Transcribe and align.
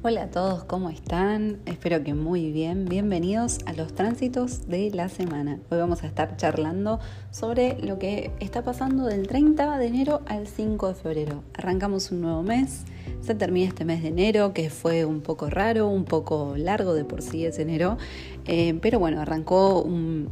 Hola 0.00 0.22
a 0.22 0.30
todos, 0.30 0.62
¿cómo 0.62 0.90
están? 0.90 1.58
Espero 1.66 2.04
que 2.04 2.14
muy 2.14 2.52
bien. 2.52 2.84
Bienvenidos 2.84 3.58
a 3.66 3.72
los 3.72 3.96
tránsitos 3.96 4.68
de 4.68 4.92
la 4.92 5.08
semana. 5.08 5.58
Hoy 5.70 5.78
vamos 5.78 6.04
a 6.04 6.06
estar 6.06 6.36
charlando 6.36 7.00
sobre 7.32 7.80
lo 7.82 7.98
que 7.98 8.30
está 8.38 8.62
pasando 8.62 9.06
del 9.06 9.26
30 9.26 9.76
de 9.76 9.86
enero 9.88 10.22
al 10.26 10.46
5 10.46 10.86
de 10.86 10.94
febrero. 10.94 11.42
Arrancamos 11.54 12.12
un 12.12 12.20
nuevo 12.20 12.44
mes, 12.44 12.84
se 13.22 13.34
termina 13.34 13.66
este 13.66 13.84
mes 13.84 14.00
de 14.04 14.10
enero 14.10 14.54
que 14.54 14.70
fue 14.70 15.04
un 15.04 15.20
poco 15.20 15.50
raro, 15.50 15.88
un 15.88 16.04
poco 16.04 16.54
largo 16.56 16.94
de 16.94 17.04
por 17.04 17.20
sí 17.20 17.44
ese 17.44 17.62
enero, 17.62 17.98
eh, 18.46 18.78
pero 18.80 19.00
bueno, 19.00 19.20
arrancó 19.20 19.82
un 19.82 20.30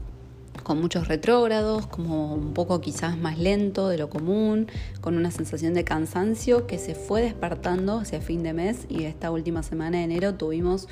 con 0.63 0.81
muchos 0.81 1.09
retrógrados, 1.09 1.87
como 1.87 2.35
un 2.35 2.53
poco 2.53 2.81
quizás 2.81 3.17
más 3.17 3.39
lento 3.39 3.89
de 3.89 3.99
lo 3.99 4.11
común, 4.11 4.67
con 5.01 5.17
una 5.17 5.31
sensación 5.31 5.75
de 5.75 5.85
cansancio 5.85 6.67
que 6.67 6.79
se 6.79 6.95
fue 6.95 7.23
despertando 7.23 7.99
hacia 7.99 8.21
fin 8.21 8.43
de 8.43 8.53
mes 8.53 8.87
y 8.89 9.05
esta 9.05 9.31
última 9.31 9.63
semana 9.63 9.99
de 9.99 10.05
enero 10.05 10.35
tuvimos 10.35 10.89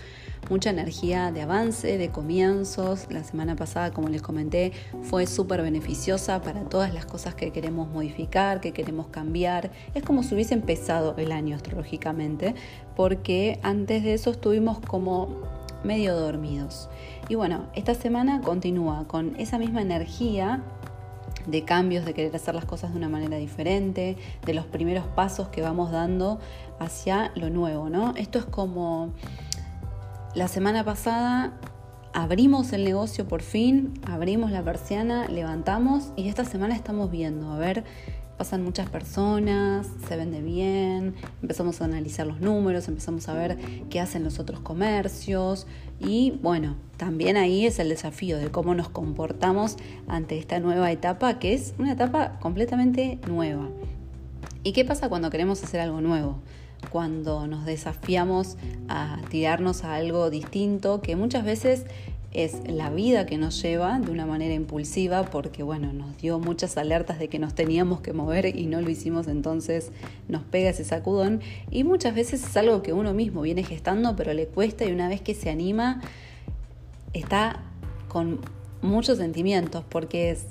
mucha 0.51 0.71
energía 0.71 1.33
de 1.33 1.43
avance, 1.43 1.99
de 1.99 2.11
comienzos. 2.11 3.07
La 3.11 3.25
semana 3.25 3.57
pasada, 3.57 3.93
como 3.93 4.09
les 4.09 4.23
comenté, 4.23 4.73
fue 5.03 5.27
súper 5.27 5.63
beneficiosa 5.63 6.43
para 6.43 6.65
todas 6.65 6.93
las 6.93 7.07
cosas 7.07 7.35
que 7.35 7.51
queremos 7.51 7.89
modificar, 7.89 8.61
que 8.61 8.73
queremos 8.73 9.09
cambiar. 9.09 9.71
Es 9.95 10.03
como 10.03 10.23
si 10.23 10.35
hubiese 10.35 10.55
empezado 10.55 11.15
el 11.17 11.33
año 11.33 11.57
astrológicamente, 11.57 12.55
porque 12.97 13.59
antes 13.63 14.03
de 14.03 14.15
eso 14.15 14.31
estuvimos 14.31 14.81
como 14.81 15.64
medio 15.85 16.17
dormidos. 16.17 16.89
Y 17.29 17.35
bueno, 17.35 17.67
esta 17.75 17.95
semana 17.95 18.41
continúa 18.41 19.07
con 19.07 19.35
esa 19.39 19.59
misma 19.59 19.83
energía 19.83 20.63
de 21.47 21.65
cambios, 21.65 22.05
de 22.05 22.15
querer 22.15 22.35
hacer 22.35 22.55
las 22.55 22.65
cosas 22.65 22.93
de 22.93 22.99
una 22.99 23.09
manera 23.09 23.37
diferente, 23.37 24.17
de 24.45 24.55
los 24.55 24.67
primeros 24.67 25.07
pasos 25.07 25.49
que 25.49 25.63
vamos 25.63 25.91
dando 25.91 26.39
hacia 26.79 27.33
lo 27.35 27.51
nuevo, 27.51 27.91
¿no? 27.91 28.15
Esto 28.17 28.39
es 28.39 28.45
como 28.45 29.13
la 30.35 30.49
semana 30.49 30.85
pasada 30.85 31.53
abrimos 32.13 32.73
el 32.73 32.85
negocio 32.85 33.27
por 33.27 33.43
fin, 33.43 34.01
abrimos 34.07 34.51
la 34.51 34.63
persiana, 34.63 35.29
levantamos 35.29 36.13
y 36.17 36.29
esta 36.29 36.45
semana 36.45 36.75
estamos 36.75 37.11
viendo, 37.11 37.51
a 37.53 37.59
ver 37.59 37.85
pasan 38.37 38.65
muchas 38.65 38.89
personas, 38.89 39.89
se 40.09 40.17
vende 40.17 40.43
bien, 40.43 41.15
empezamos 41.43 41.81
a 41.81 41.85
analizar 41.85 42.27
los 42.27 42.41
números, 42.41 42.89
empezamos 42.89 43.29
a 43.29 43.35
ver 43.35 43.59
qué 43.91 44.01
hacen 44.01 44.25
los 44.25 44.39
otros 44.39 44.61
comercios 44.61 45.67
y 46.01 46.33
bueno, 46.43 46.77
también 46.97 47.37
ahí 47.37 47.67
es 47.67 47.79
el 47.79 47.89
desafío 47.89 48.39
de 48.39 48.51
cómo 48.51 48.75
nos 48.75 48.89
comportamos 48.89 49.77
ante 50.09 50.39
esta 50.39 50.59
nueva 50.61 50.91
etapa 50.91 51.39
que 51.39 51.55
es 51.55 51.75
una 51.79 51.93
etapa 51.93 52.39
completamente 52.41 53.19
nueva. 53.29 53.69
¿Y 54.63 54.73
qué 54.73 54.85
pasa 54.85 55.09
cuando 55.09 55.31
queremos 55.31 55.63
hacer 55.63 55.81
algo 55.81 56.01
nuevo? 56.01 56.39
Cuando 56.91 57.47
nos 57.47 57.65
desafiamos 57.65 58.57
a 58.89 59.21
tirarnos 59.31 59.85
a 59.85 59.95
algo 59.95 60.31
distinto 60.31 61.01
que 61.01 61.17
muchas 61.17 61.45
veces 61.45 61.87
es 62.35 62.69
la 62.69 62.91
vida 62.91 63.27
que 63.27 63.39
nos 63.39 63.63
lleva 63.63 63.99
de 64.01 64.11
una 64.11 64.27
manera 64.27 64.55
impulsiva 64.55 65.25
porque 65.25 65.63
bueno, 65.63 65.93
nos 65.93 66.19
dio 66.19 66.41
muchas 66.41 66.77
alertas 66.77 67.21
de 67.21 67.29
que 67.29 67.39
nos 67.39 67.55
teníamos 67.55 68.01
que 68.01 68.13
mover 68.13 68.57
y 68.57 68.67
no 68.67 68.81
lo 68.81 68.91
hicimos, 68.91 69.29
entonces 69.29 69.93
nos 70.29 70.43
pega 70.43 70.71
ese 70.71 70.85
sacudón. 70.85 71.41
Y 71.71 71.85
muchas 71.85 72.15
veces 72.15 72.45
es 72.45 72.57
algo 72.57 72.83
que 72.83 72.93
uno 72.93 73.15
mismo 73.15 73.43
viene 73.43 73.63
gestando 73.63 74.17
pero 74.17 74.35
le 74.35 74.47
cuesta 74.47 74.85
y 74.85 74.93
una 74.93 75.09
vez 75.09 75.21
que 75.23 75.35
se 75.35 75.49
anima 75.49 76.01
está 77.13 77.63
con 78.09 78.41
muchos 78.83 79.19
sentimientos 79.19 79.85
porque 79.89 80.31
es 80.31 80.47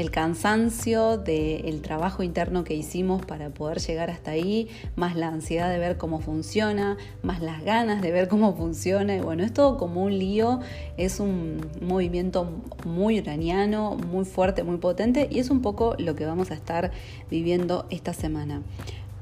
el 0.00 0.10
cansancio 0.10 1.18
del 1.18 1.82
trabajo 1.82 2.22
interno 2.22 2.64
que 2.64 2.74
hicimos 2.74 3.24
para 3.24 3.50
poder 3.50 3.80
llegar 3.80 4.10
hasta 4.10 4.30
ahí, 4.30 4.68
más 4.96 5.14
la 5.14 5.28
ansiedad 5.28 5.70
de 5.70 5.78
ver 5.78 5.98
cómo 5.98 6.20
funciona, 6.20 6.96
más 7.22 7.42
las 7.42 7.62
ganas 7.62 8.00
de 8.00 8.10
ver 8.10 8.26
cómo 8.26 8.54
funciona. 8.56 9.14
Y 9.14 9.20
bueno, 9.20 9.44
es 9.44 9.52
todo 9.52 9.76
como 9.76 10.02
un 10.02 10.18
lío, 10.18 10.60
es 10.96 11.20
un 11.20 11.60
movimiento 11.82 12.50
muy 12.86 13.20
uraniano, 13.20 13.94
muy 13.94 14.24
fuerte, 14.24 14.62
muy 14.62 14.78
potente 14.78 15.28
y 15.30 15.38
es 15.38 15.50
un 15.50 15.60
poco 15.60 15.94
lo 15.98 16.14
que 16.14 16.24
vamos 16.24 16.50
a 16.50 16.54
estar 16.54 16.92
viviendo 17.30 17.86
esta 17.90 18.14
semana. 18.14 18.62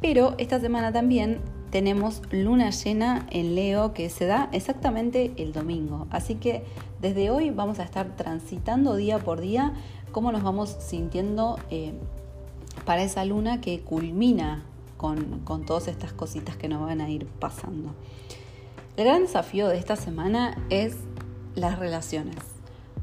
Pero 0.01 0.37
esta 0.39 0.61
semana 0.61 0.93
también 0.93 1.41
tenemos 1.71 2.23
luna 2.31 2.71
llena 2.71 3.27
en 3.31 3.55
Leo 3.55 3.93
que 3.93 4.09
se 4.11 4.27
da 4.27 4.49
exactamente 4.53 5.33
el 5.37 5.53
domingo. 5.53 6.07
Así 6.11 6.37
que 6.37 6.63
desde 7.01 7.31
hoy 7.31 7.51
vamos 7.51 7.79
a 7.79 7.85
estar 7.85 8.17
transitando 8.17 8.97
día 8.97 9.19
por 9.19 9.41
día 9.41 9.73
cómo 10.13 10.33
nos 10.33 10.43
vamos 10.43 10.77
sintiendo 10.81 11.59
eh, 11.71 11.93
para 12.85 13.03
esa 13.03 13.25
luna 13.25 13.61
que 13.61 13.81
culmina 13.81 14.65
con, 14.97 15.65
todas 15.67 15.89
estas 15.89 16.13
cositas 16.13 16.57
que 16.57 16.69
nos 16.69 16.81
van 16.81 17.01
a 17.01 17.09
ir 17.09 17.27
pasando. 17.27 17.95
El 18.97 19.05
gran 19.05 19.23
desafío 19.23 19.69
de 19.69 19.79
esta 19.79 19.97
semana 19.97 20.59
es 20.71 20.97
las 21.55 21.79
relaciones. 21.79 22.37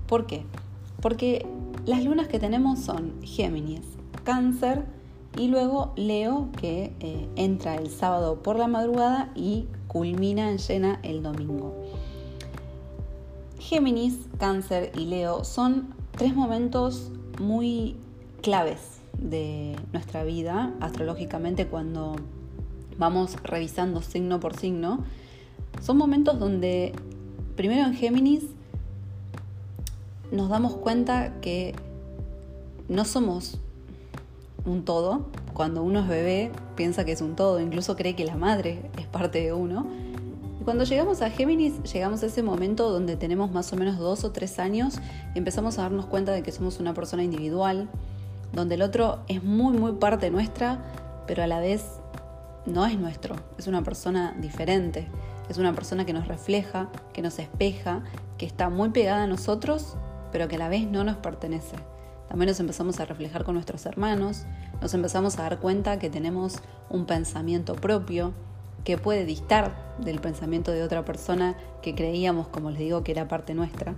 ¿Por 0.08 0.28
qué? 0.28 0.46
Porque 1.02 1.48
las 1.86 2.04
lunas 2.04 2.28
que 2.28 2.40
tenemos 2.40 2.80
son 2.80 3.14
Géminis, 3.24 3.86
Cáncer 4.24 4.86
y 5.38 5.48
luego 5.48 5.94
Leo 5.96 6.50
que 6.58 6.94
eh, 7.00 7.28
entra 7.36 7.76
el 7.76 7.90
sábado 7.90 8.42
por 8.44 8.58
la 8.58 8.68
madrugada 8.68 9.32
y 9.36 9.68
culmina 9.88 10.52
en 10.52 10.58
llena 10.58 11.00
el 11.04 11.24
domingo. 11.24 11.74
Géminis, 13.60 14.18
Cáncer 14.38 14.92
y 14.96 15.06
Leo 15.06 15.44
son 15.44 15.94
tres 16.16 16.36
momentos 16.36 17.12
muy 17.40 17.98
claves 18.42 19.00
de 19.18 19.76
nuestra 19.92 20.24
vida 20.24 20.74
astrológicamente 20.80 21.68
cuando 21.68 22.16
vamos 22.98 23.36
revisando 23.44 24.02
signo 24.02 24.40
por 24.40 24.56
signo. 24.56 25.04
Son 25.82 25.98
momentos 25.98 26.40
donde, 26.40 26.94
primero 27.56 27.86
en 27.86 27.94
Géminis, 27.94 28.46
nos 30.32 30.50
damos 30.50 30.76
cuenta 30.76 31.40
que 31.42 31.76
no 32.88 33.06
somos 33.06 33.60
un 34.66 34.86
todo. 34.86 35.26
Cuando 35.54 35.84
uno 35.84 36.00
es 36.00 36.08
bebé 36.08 36.52
piensa 36.76 37.06
que 37.06 37.12
es 37.12 37.22
un 37.22 37.36
todo, 37.36 37.60
incluso 37.60 37.96
cree 37.96 38.16
que 38.16 38.26
la 38.26 38.36
madre 38.36 38.90
es 38.98 39.06
parte 39.08 39.42
de 39.42 39.54
uno. 39.54 39.88
Cuando 40.66 40.84
llegamos 40.84 41.22
a 41.22 41.30
Géminis, 41.30 41.84
llegamos 41.94 42.24
a 42.24 42.26
ese 42.26 42.42
momento 42.42 42.90
donde 42.90 43.16
tenemos 43.16 43.52
más 43.52 43.72
o 43.72 43.76
menos 43.76 44.00
dos 44.00 44.24
o 44.24 44.32
tres 44.32 44.58
años 44.58 44.96
y 45.36 45.38
empezamos 45.38 45.78
a 45.78 45.84
darnos 45.84 46.08
cuenta 46.08 46.32
de 46.32 46.42
que 46.42 46.52
somos 46.52 46.80
una 46.80 46.96
persona 46.96 47.22
individual, 47.22 47.88
donde 48.52 48.74
el 48.74 48.82
otro 48.82 49.20
es 49.28 49.44
muy, 49.44 49.78
muy 49.78 49.92
parte 49.92 50.32
nuestra, 50.32 50.84
pero 51.28 51.44
a 51.44 51.48
la 51.48 51.60
vez 51.60 51.86
no 52.66 52.84
es 52.88 52.98
nuestro, 52.98 53.36
es 53.60 53.68
una 53.68 53.84
persona 53.84 54.36
diferente, 54.40 55.08
es 55.50 55.60
una 55.60 55.72
persona 55.74 56.04
que 56.04 56.14
nos 56.14 56.28
refleja, 56.28 56.90
que 57.14 57.22
nos 57.22 57.38
espeja, 57.38 58.02
que 58.40 58.48
está 58.48 58.72
muy 58.72 58.90
pegada 58.90 59.26
a 59.26 59.28
nosotros, 59.28 59.96
pero 60.32 60.48
que 60.48 60.56
a 60.56 60.60
la 60.60 60.68
vez 60.68 60.90
no 60.90 61.04
nos 61.04 61.18
pertenece. 61.18 61.76
También 62.28 62.50
nos 62.50 62.60
empezamos 62.60 63.00
a 63.00 63.06
reflejar 63.06 63.44
con 63.44 63.54
nuestros 63.54 63.86
hermanos, 63.86 64.48
nos 64.82 64.96
empezamos 64.96 65.38
a 65.38 65.44
dar 65.44 65.60
cuenta 65.60 66.00
que 66.00 66.10
tenemos 66.10 66.56
un 66.90 67.06
pensamiento 67.06 67.76
propio, 67.76 68.34
que 68.86 68.98
puede 68.98 69.26
distar 69.26 69.76
del 69.98 70.20
pensamiento 70.20 70.72
de 70.72 70.84
otra 70.84 71.04
persona 71.04 71.58
que 71.82 71.96
creíamos, 71.96 72.48
como 72.48 72.70
les 72.70 72.80
digo, 72.80 73.04
que 73.04 73.12
era 73.12 73.28
parte 73.28 73.54
nuestra. 73.54 73.96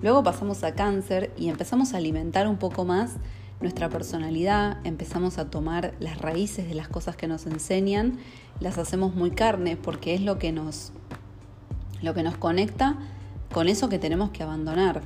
Luego 0.00 0.22
pasamos 0.22 0.64
a 0.64 0.74
cáncer 0.74 1.32
y 1.36 1.48
empezamos 1.48 1.92
a 1.92 1.98
alimentar 1.98 2.48
un 2.48 2.56
poco 2.56 2.84
más 2.84 3.16
nuestra 3.60 3.88
personalidad, 3.88 4.78
empezamos 4.84 5.38
a 5.38 5.50
tomar 5.50 5.94
las 6.00 6.18
raíces 6.18 6.68
de 6.68 6.74
las 6.74 6.88
cosas 6.88 7.16
que 7.16 7.28
nos 7.28 7.46
enseñan, 7.46 8.18
las 8.60 8.78
hacemos 8.78 9.14
muy 9.14 9.30
carne 9.30 9.76
porque 9.76 10.14
es 10.14 10.20
lo 10.20 10.38
que 10.38 10.52
nos, 10.52 10.92
lo 12.00 12.14
que 12.14 12.22
nos 12.22 12.36
conecta 12.36 12.96
con 13.52 13.68
eso 13.68 13.88
que 13.88 13.98
tenemos 13.98 14.30
que 14.30 14.42
abandonar. 14.42 15.02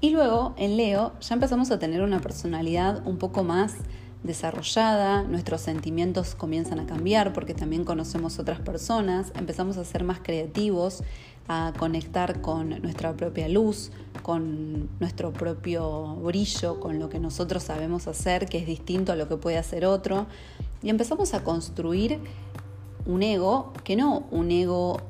Y 0.00 0.10
luego 0.10 0.54
en 0.56 0.76
Leo 0.76 1.12
ya 1.20 1.34
empezamos 1.34 1.70
a 1.70 1.78
tener 1.78 2.02
una 2.02 2.20
personalidad 2.20 3.06
un 3.06 3.18
poco 3.18 3.44
más 3.44 3.74
desarrollada, 4.22 5.22
nuestros 5.22 5.60
sentimientos 5.60 6.34
comienzan 6.34 6.80
a 6.80 6.86
cambiar 6.86 7.32
porque 7.32 7.54
también 7.54 7.84
conocemos 7.84 8.38
otras 8.38 8.60
personas, 8.60 9.32
empezamos 9.36 9.76
a 9.76 9.84
ser 9.84 10.04
más 10.04 10.20
creativos, 10.20 11.02
a 11.48 11.72
conectar 11.78 12.40
con 12.40 12.70
nuestra 12.82 13.14
propia 13.16 13.48
luz, 13.48 13.92
con 14.22 14.88
nuestro 14.98 15.32
propio 15.32 16.16
brillo, 16.16 16.80
con 16.80 16.98
lo 16.98 17.08
que 17.08 17.20
nosotros 17.20 17.62
sabemos 17.62 18.08
hacer, 18.08 18.46
que 18.46 18.58
es 18.58 18.66
distinto 18.66 19.12
a 19.12 19.16
lo 19.16 19.28
que 19.28 19.36
puede 19.36 19.58
hacer 19.58 19.84
otro, 19.84 20.26
y 20.82 20.90
empezamos 20.90 21.34
a 21.34 21.44
construir 21.44 22.18
un 23.06 23.22
ego 23.22 23.72
que 23.84 23.94
no 23.94 24.26
un 24.32 24.50
ego 24.50 25.00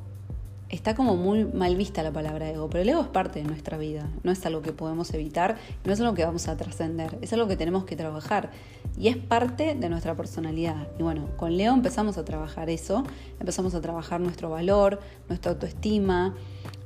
está 0.69 0.95
como 0.95 1.17
muy 1.17 1.45
mal 1.45 1.77
vista 1.77 2.03
la 2.03 2.13
palabra 2.13 2.51
ego, 2.51 2.69
pero 2.69 2.83
el 2.83 2.89
ego 2.89 3.03
es 3.03 3.09
parte 3.09 3.41
de 3.41 3.45
nuestra 3.45 3.79
vida, 3.79 4.09
no 4.25 4.33
es 4.33 4.45
algo 4.47 4.63
que 4.63 4.73
podemos 4.73 5.13
evitar, 5.15 5.57
no 5.85 5.93
es 5.93 6.01
algo 6.01 6.15
que 6.15 6.25
vamos 6.25 6.49
a 6.49 6.57
trascender, 6.57 7.19
es 7.23 7.33
algo 7.33 7.47
que 7.47 7.57
tenemos 7.57 7.85
que 7.85 7.95
trabajar 7.95 8.51
y 8.99 9.09
es 9.09 9.17
parte 9.17 9.75
de 9.75 9.89
nuestra 9.89 10.17
personalidad. 10.17 10.89
Y 10.99 11.03
bueno, 11.03 11.29
con 11.37 11.57
Leo 11.57 11.73
empezamos 11.73 12.19
a 12.19 12.25
trabajar 12.25 12.69
eso, 12.69 13.05
empezamos 13.39 13.75
a 13.75 13.81
trabajar 13.81 14.21
nuestro 14.21 14.51
valor, 14.51 15.01
nuestra 15.29 15.53
autoestima, 15.53 16.35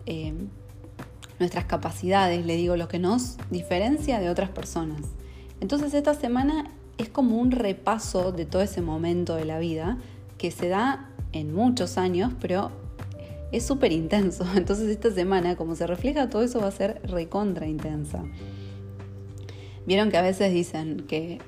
eh, 0.07 0.35
nuestras 1.39 1.65
capacidades, 1.65 2.45
le 2.45 2.57
digo, 2.57 2.77
lo 2.77 2.89
que 2.89 2.99
nos 2.99 3.39
diferencia 3.51 4.21
de 4.21 4.29
otras 4.29 4.51
personas. 4.51 5.01
Entonces 5.61 5.95
esta 5.95 6.15
semana 6.15 6.71
es 6.99 7.09
como 7.09 7.39
un 7.39 7.51
repaso 7.51 8.31
de 8.31 8.45
todo 8.45 8.61
ese 8.61 8.83
momento 8.83 9.37
de 9.37 9.47
la 9.47 9.59
vida 9.59 9.97
que 10.37 10.51
se 10.51 10.69
da 10.69 11.09
en 11.33 11.55
muchos 11.55 11.97
años, 11.97 12.33
pero 12.41 12.71
es 13.53 13.65
súper 13.67 13.93
intenso. 13.93 14.45
Entonces 14.57 14.89
esta 14.89 15.11
semana, 15.11 15.57
como 15.57 15.75
se 15.75 15.87
refleja, 15.87 16.29
todo 16.29 16.43
eso 16.43 16.61
va 16.61 16.69
a 16.69 16.73
ser 16.73 17.01
recontra 17.05 17.67
intensa. 17.67 18.25
Vieron 19.87 20.11
que 20.11 20.19
a 20.19 20.23
veces 20.23 20.53
dicen 20.53 21.05
que 21.09 21.39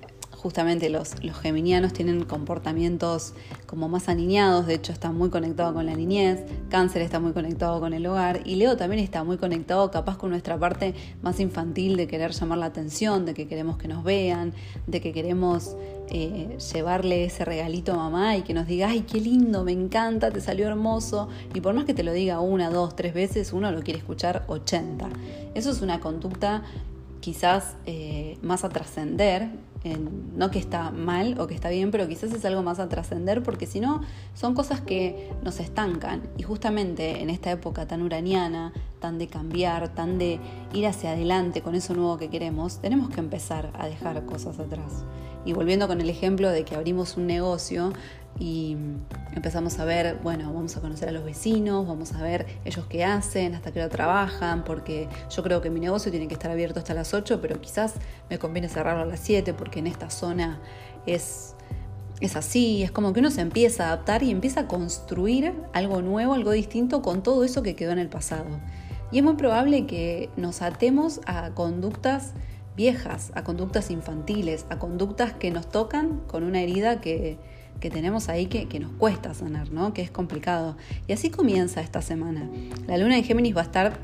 justamente 0.43 0.91
los, 0.91 1.23
los 1.23 1.39
geminianos 1.39 1.93
tienen 1.93 2.25
comportamientos 2.25 3.33
como 3.67 3.89
más 3.89 4.09
aniñados, 4.09 4.67
de 4.67 4.75
hecho 4.75 4.93
está 4.93 5.12
muy 5.12 5.31
conectado 5.31 5.73
con 5.73 5.87
la 5.87 5.94
niñez, 5.94 6.41
cáncer 6.69 7.03
está 7.03 7.21
muy 7.21 7.33
conectado 7.33 7.79
con 7.79 7.94
el 7.94 8.05
hogar 8.06 8.41
y 8.44 8.56
Leo 8.56 8.77
también 8.77 9.03
está 9.03 9.23
muy 9.23 9.39
conectado 9.39 9.91
capaz 9.91 10.19
con 10.19 10.31
nuestra 10.31 10.59
parte 10.59 10.94
más 11.23 11.39
infantil 11.39 11.97
de 11.97 12.09
querer 12.09 12.33
llamar 12.33 12.59
la 12.59 12.67
atención, 12.67 13.25
de 13.25 13.35
que 13.35 13.47
queremos 13.47 13.79
que 13.79 13.87
nos 13.87 14.03
vean, 14.03 14.53
de 14.87 15.00
que 15.00 15.12
queremos 15.12 15.77
eh, 16.11 16.59
llevarle 16.73 17.25
ese 17.25 17.44
regalito 17.44 17.93
a 17.93 17.97
mamá 17.97 18.37
y 18.37 18.43
que 18.43 18.53
nos 18.53 18.67
diga, 18.67 18.89
ay, 18.89 19.03
qué 19.03 19.21
lindo, 19.21 19.65
me 19.65 19.73
encanta, 19.73 20.31
te 20.31 20.41
salió 20.41 20.67
hermoso. 20.67 21.29
Y 21.55 21.61
por 21.61 21.73
más 21.73 21.85
que 21.85 21.94
te 21.94 22.03
lo 22.03 22.12
diga 22.12 22.41
una, 22.41 22.69
dos, 22.69 22.97
tres 22.97 23.15
veces, 23.15 23.53
uno 23.53 23.71
lo 23.73 23.83
quiere 23.83 23.99
escuchar 23.99 24.44
80. 24.49 25.09
Eso 25.55 25.71
es 25.71 25.81
una 25.81 26.00
conducta 26.00 26.65
quizás 27.21 27.77
eh, 27.87 28.37
más 28.43 28.65
a 28.65 28.69
trascender, 28.69 29.49
no 30.37 30.50
que 30.50 30.58
está 30.58 30.90
mal 30.90 31.38
o 31.40 31.46
que 31.46 31.55
está 31.55 31.69
bien, 31.69 31.90
pero 31.90 32.08
quizás 32.08 32.32
es 32.32 32.44
algo 32.44 32.62
más 32.62 32.79
a 32.79 32.88
trascender 32.88 33.43
porque 33.43 33.67
si 33.67 33.81
no 33.81 34.02
son 34.34 34.55
cosas 34.55 34.81
que 34.81 35.31
nos 35.43 35.61
estancan. 35.61 36.23
Y 36.38 36.43
justamente 36.43 37.20
en 37.20 37.31
esta 37.31 37.50
época 37.50 37.87
tan 37.87 38.02
uraniana, 38.02 38.73
tan 39.03 39.19
de 39.19 39.27
cambiar, 39.27 39.91
tan 39.91 40.17
de 40.17 40.41
ir 40.73 40.87
hacia 40.87 41.13
adelante 41.13 41.61
con 41.61 41.75
eso 41.75 41.93
nuevo 41.93 42.17
que 42.17 42.31
queremos, 42.31 42.79
tenemos 42.79 43.11
que 43.11 43.21
empezar 43.21 43.71
a 43.79 43.87
dejar 43.87 44.25
cosas 44.25 44.59
atrás. 44.59 45.05
Y 45.45 45.53
volviendo 45.53 45.89
con 45.89 46.01
el 46.01 46.09
ejemplo 46.09 46.49
de 46.49 46.65
que 46.65 46.77
abrimos 46.77 47.19
un 47.19 47.27
negocio, 47.27 47.93
y 48.39 48.77
empezamos 49.35 49.79
a 49.79 49.85
ver, 49.85 50.19
bueno, 50.23 50.53
vamos 50.53 50.77
a 50.77 50.81
conocer 50.81 51.09
a 51.09 51.13
los 51.13 51.25
vecinos, 51.25 51.87
vamos 51.87 52.13
a 52.13 52.23
ver 52.23 52.47
ellos 52.65 52.87
qué 52.89 53.05
hacen, 53.05 53.55
hasta 53.55 53.73
qué 53.73 53.81
hora 53.81 53.89
trabajan, 53.89 54.65
porque 54.65 55.09
yo 55.31 55.43
creo 55.43 55.61
que 55.61 55.71
mi 55.71 55.81
negocio 55.81 56.11
tiene 56.11 56.29
que 56.29 56.35
estar 56.35 56.51
abierto 56.51 56.79
hasta 56.81 56.95
las 56.95 57.13
8, 57.15 57.41
pero 57.41 57.61
quizás 57.61 57.95
me 58.31 58.39
conviene 58.39 58.69
cerrarlo 58.69 59.03
a 59.03 59.07
las 59.07 59.21
7 59.21 59.53
porque 59.55 59.81
en 59.81 59.87
esta 59.87 60.11
zona 60.11 60.61
es, 61.07 61.55
es 62.21 62.37
así, 62.37 62.83
es 62.83 62.91
como 62.91 63.13
que 63.13 63.21
uno 63.21 63.31
se 63.31 63.43
empieza 63.43 63.85
a 63.85 63.87
adaptar 63.89 64.23
y 64.23 64.31
empieza 64.31 64.61
a 64.61 64.67
construir 64.67 65.55
algo 65.73 66.03
nuevo, 66.03 66.35
algo 66.35 66.53
distinto 66.53 67.03
con 67.03 67.23
todo 67.23 67.45
eso 67.45 67.63
que 67.63 67.77
quedó 67.77 67.93
en 67.93 67.99
el 67.99 68.09
pasado. 68.09 68.47
Y 69.12 69.19
es 69.19 69.25
muy 69.25 69.35
probable 69.35 69.87
que 69.87 70.31
nos 70.38 70.62
atemos 70.62 71.20
a 71.26 71.50
conductas 71.50 72.32
viejas, 72.75 73.31
a 73.35 73.44
conductas 73.44 73.91
infantiles, 73.91 74.64
a 74.70 74.79
conductas 74.79 75.35
que 75.35 75.50
nos 75.50 75.69
tocan 75.69 76.20
con 76.26 76.43
una 76.44 76.62
herida 76.62 77.03
que, 77.03 77.37
que 77.79 77.91
tenemos 77.91 78.31
ahí 78.31 78.47
que, 78.47 78.69
que, 78.69 78.81
nos 78.81 78.91
cuesta 78.93 79.35
sanar, 79.35 79.70
¿no? 79.70 79.93
que 79.93 80.00
es 80.00 80.11
complicado. 80.11 80.79
Y 81.06 81.12
así 81.12 81.29
comienza 81.29 81.82
esta 81.82 82.00
semana. 82.00 82.49
La 82.87 82.97
luna 82.97 83.19
en 83.19 83.25
Géminis 83.25 83.55
va 83.55 83.61
a 83.61 83.64
estar 83.64 83.99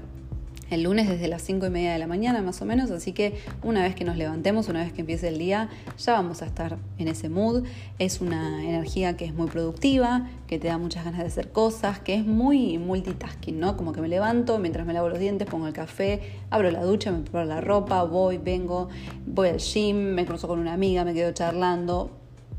el 0.70 0.82
lunes 0.82 1.08
desde 1.08 1.28
las 1.28 1.42
5 1.42 1.66
y 1.66 1.70
media 1.70 1.92
de 1.92 1.98
la 1.98 2.06
mañana 2.06 2.42
más 2.42 2.60
o 2.62 2.64
menos, 2.64 2.90
así 2.90 3.12
que 3.12 3.38
una 3.62 3.82
vez 3.82 3.94
que 3.94 4.04
nos 4.04 4.16
levantemos, 4.16 4.68
una 4.68 4.82
vez 4.82 4.92
que 4.92 5.00
empiece 5.00 5.28
el 5.28 5.38
día, 5.38 5.68
ya 5.98 6.12
vamos 6.12 6.42
a 6.42 6.46
estar 6.46 6.78
en 6.98 7.08
ese 7.08 7.28
mood. 7.28 7.64
Es 7.98 8.20
una 8.20 8.64
energía 8.64 9.16
que 9.16 9.24
es 9.24 9.34
muy 9.34 9.48
productiva, 9.48 10.28
que 10.46 10.58
te 10.58 10.68
da 10.68 10.78
muchas 10.78 11.04
ganas 11.04 11.20
de 11.20 11.26
hacer 11.26 11.52
cosas, 11.52 11.98
que 11.98 12.14
es 12.14 12.24
muy 12.24 12.78
multitasking, 12.78 13.58
¿no? 13.58 13.76
Como 13.76 13.92
que 13.92 14.00
me 14.00 14.08
levanto, 14.08 14.58
mientras 14.58 14.86
me 14.86 14.92
lavo 14.92 15.08
los 15.08 15.18
dientes, 15.18 15.48
pongo 15.48 15.66
el 15.66 15.72
café, 15.72 16.20
abro 16.50 16.70
la 16.70 16.82
ducha, 16.82 17.10
me 17.12 17.20
preparo 17.20 17.46
la 17.46 17.60
ropa, 17.60 18.02
voy, 18.04 18.38
vengo, 18.38 18.88
voy 19.26 19.48
al 19.48 19.58
gym, 19.58 19.96
me 20.14 20.26
cruzo 20.26 20.48
con 20.48 20.58
una 20.58 20.72
amiga, 20.72 21.04
me 21.04 21.14
quedo 21.14 21.32
charlando, 21.32 22.10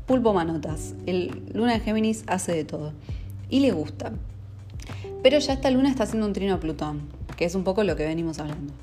Pulpo 0.06 0.32
Manotas. 0.32 0.94
El 1.06 1.44
Luna 1.54 1.74
de 1.74 1.80
Géminis 1.80 2.24
hace 2.26 2.52
de 2.52 2.64
todo. 2.64 2.92
Y 3.48 3.60
le 3.60 3.70
gusta. 3.70 4.12
Pero 5.22 5.38
ya 5.38 5.52
esta 5.52 5.70
luna 5.70 5.90
está 5.90 6.04
haciendo 6.04 6.26
un 6.26 6.32
trino 6.32 6.54
a 6.54 6.60
Plutón, 6.60 7.02
que 7.40 7.46
es 7.46 7.54
un 7.54 7.64
poco 7.64 7.84
lo 7.84 7.96
que 7.96 8.04
venimos 8.04 8.38
hablando. 8.38 8.74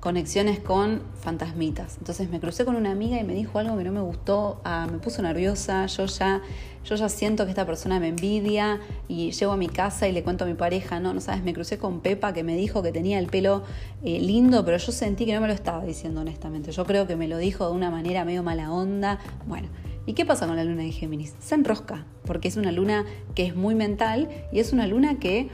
Conexiones 0.00 0.60
con 0.60 1.02
fantasmitas. 1.20 1.98
Entonces 1.98 2.30
me 2.30 2.40
crucé 2.40 2.64
con 2.64 2.74
una 2.74 2.90
amiga 2.90 3.20
y 3.20 3.24
me 3.24 3.34
dijo 3.34 3.58
algo 3.58 3.76
que 3.76 3.84
no 3.84 3.92
me 3.92 4.00
gustó, 4.00 4.62
ah, 4.64 4.88
me 4.90 4.96
puso 4.96 5.20
nerviosa, 5.20 5.84
yo 5.84 6.06
ya, 6.06 6.40
yo 6.86 6.96
ya 6.96 7.10
siento 7.10 7.44
que 7.44 7.50
esta 7.50 7.66
persona 7.66 8.00
me 8.00 8.08
envidia 8.08 8.80
y 9.08 9.32
llego 9.32 9.52
a 9.52 9.58
mi 9.58 9.68
casa 9.68 10.08
y 10.08 10.12
le 10.12 10.22
cuento 10.22 10.44
a 10.44 10.46
mi 10.46 10.54
pareja, 10.54 11.00
no, 11.00 11.12
no 11.12 11.20
sabes, 11.20 11.44
me 11.44 11.52
crucé 11.52 11.76
con 11.76 12.00
Pepa 12.00 12.32
que 12.32 12.44
me 12.44 12.56
dijo 12.56 12.82
que 12.82 12.92
tenía 12.92 13.18
el 13.18 13.26
pelo 13.26 13.62
eh, 14.02 14.20
lindo, 14.20 14.64
pero 14.64 14.78
yo 14.78 14.90
sentí 14.90 15.26
que 15.26 15.34
no 15.34 15.42
me 15.42 15.48
lo 15.48 15.52
estaba 15.52 15.84
diciendo 15.84 16.22
honestamente. 16.22 16.72
Yo 16.72 16.86
creo 16.86 17.06
que 17.06 17.14
me 17.16 17.28
lo 17.28 17.36
dijo 17.36 17.68
de 17.68 17.74
una 17.74 17.90
manera 17.90 18.24
medio 18.24 18.42
mala 18.42 18.72
onda. 18.72 19.18
Bueno, 19.46 19.68
¿Y 20.08 20.12
qué 20.12 20.24
pasa 20.24 20.46
con 20.46 20.54
la 20.54 20.62
luna 20.62 20.84
de 20.84 20.92
Géminis? 20.92 21.34
Se 21.40 21.56
enrosca, 21.56 22.06
porque 22.24 22.46
es 22.46 22.56
una 22.56 22.70
luna 22.70 23.04
que 23.34 23.44
es 23.44 23.56
muy 23.56 23.74
mental 23.74 24.28
y 24.52 24.60
es 24.60 24.72
una 24.72 24.86
luna 24.86 25.18
que 25.18 25.48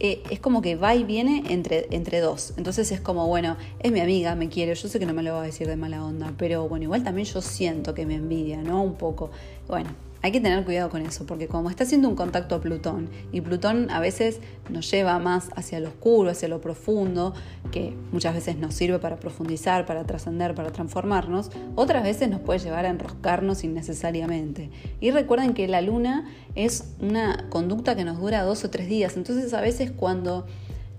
eh, 0.00 0.22
es 0.30 0.40
como 0.40 0.62
que 0.62 0.76
va 0.76 0.94
y 0.94 1.04
viene 1.04 1.44
entre, 1.48 1.86
entre 1.90 2.20
dos. 2.20 2.54
Entonces 2.56 2.90
es 2.92 3.00
como, 3.00 3.26
bueno, 3.26 3.56
es 3.80 3.92
mi 3.92 4.00
amiga, 4.00 4.34
me 4.34 4.48
quiere, 4.48 4.74
yo 4.74 4.88
sé 4.88 4.98
que 4.98 5.06
no 5.06 5.14
me 5.14 5.22
lo 5.22 5.34
va 5.34 5.42
a 5.42 5.46
decir 5.46 5.66
de 5.66 5.76
mala 5.76 6.04
onda, 6.04 6.32
pero 6.36 6.68
bueno, 6.68 6.84
igual 6.84 7.02
también 7.02 7.26
yo 7.26 7.40
siento 7.40 7.94
que 7.94 8.06
me 8.06 8.14
envidia, 8.14 8.62
¿no? 8.62 8.82
Un 8.82 8.94
poco. 8.94 9.30
Bueno, 9.68 9.90
hay 10.22 10.32
que 10.32 10.40
tener 10.40 10.64
cuidado 10.64 10.90
con 10.90 11.02
eso, 11.02 11.26
porque 11.26 11.46
como 11.46 11.70
está 11.70 11.84
haciendo 11.84 12.08
un 12.08 12.16
contacto 12.16 12.54
a 12.54 12.60
Plutón, 12.60 13.08
y 13.32 13.40
Plutón 13.40 13.90
a 13.90 14.00
veces 14.00 14.40
nos 14.70 14.90
lleva 14.90 15.18
más 15.18 15.50
hacia 15.56 15.78
lo 15.80 15.88
oscuro, 15.88 16.30
hacia 16.30 16.48
lo 16.48 16.60
profundo, 16.60 17.34
que 17.70 17.94
muchas 18.12 18.34
veces 18.34 18.56
nos 18.56 18.74
sirve 18.74 18.98
para 18.98 19.16
profundizar, 19.16 19.86
para 19.86 20.04
trascender, 20.04 20.54
para 20.54 20.72
transformarnos, 20.72 21.50
otras 21.74 22.02
veces 22.02 22.28
nos 22.28 22.40
puede 22.40 22.58
llevar 22.58 22.86
a 22.86 22.88
enroscarnos 22.88 23.62
innecesariamente. 23.64 24.70
Y 25.00 25.10
recuerden 25.10 25.54
que 25.54 25.68
la 25.68 25.80
luna 25.80 26.26
es 26.54 26.94
una 27.00 27.46
conducta 27.50 27.94
que 27.94 28.04
nos 28.04 28.18
dura 28.18 28.42
dos 28.42 28.64
o 28.64 28.70
tres 28.70 28.88
días, 28.88 29.16
entonces 29.16 29.52
a 29.54 29.60
veces 29.60 29.90
cuando 29.90 30.46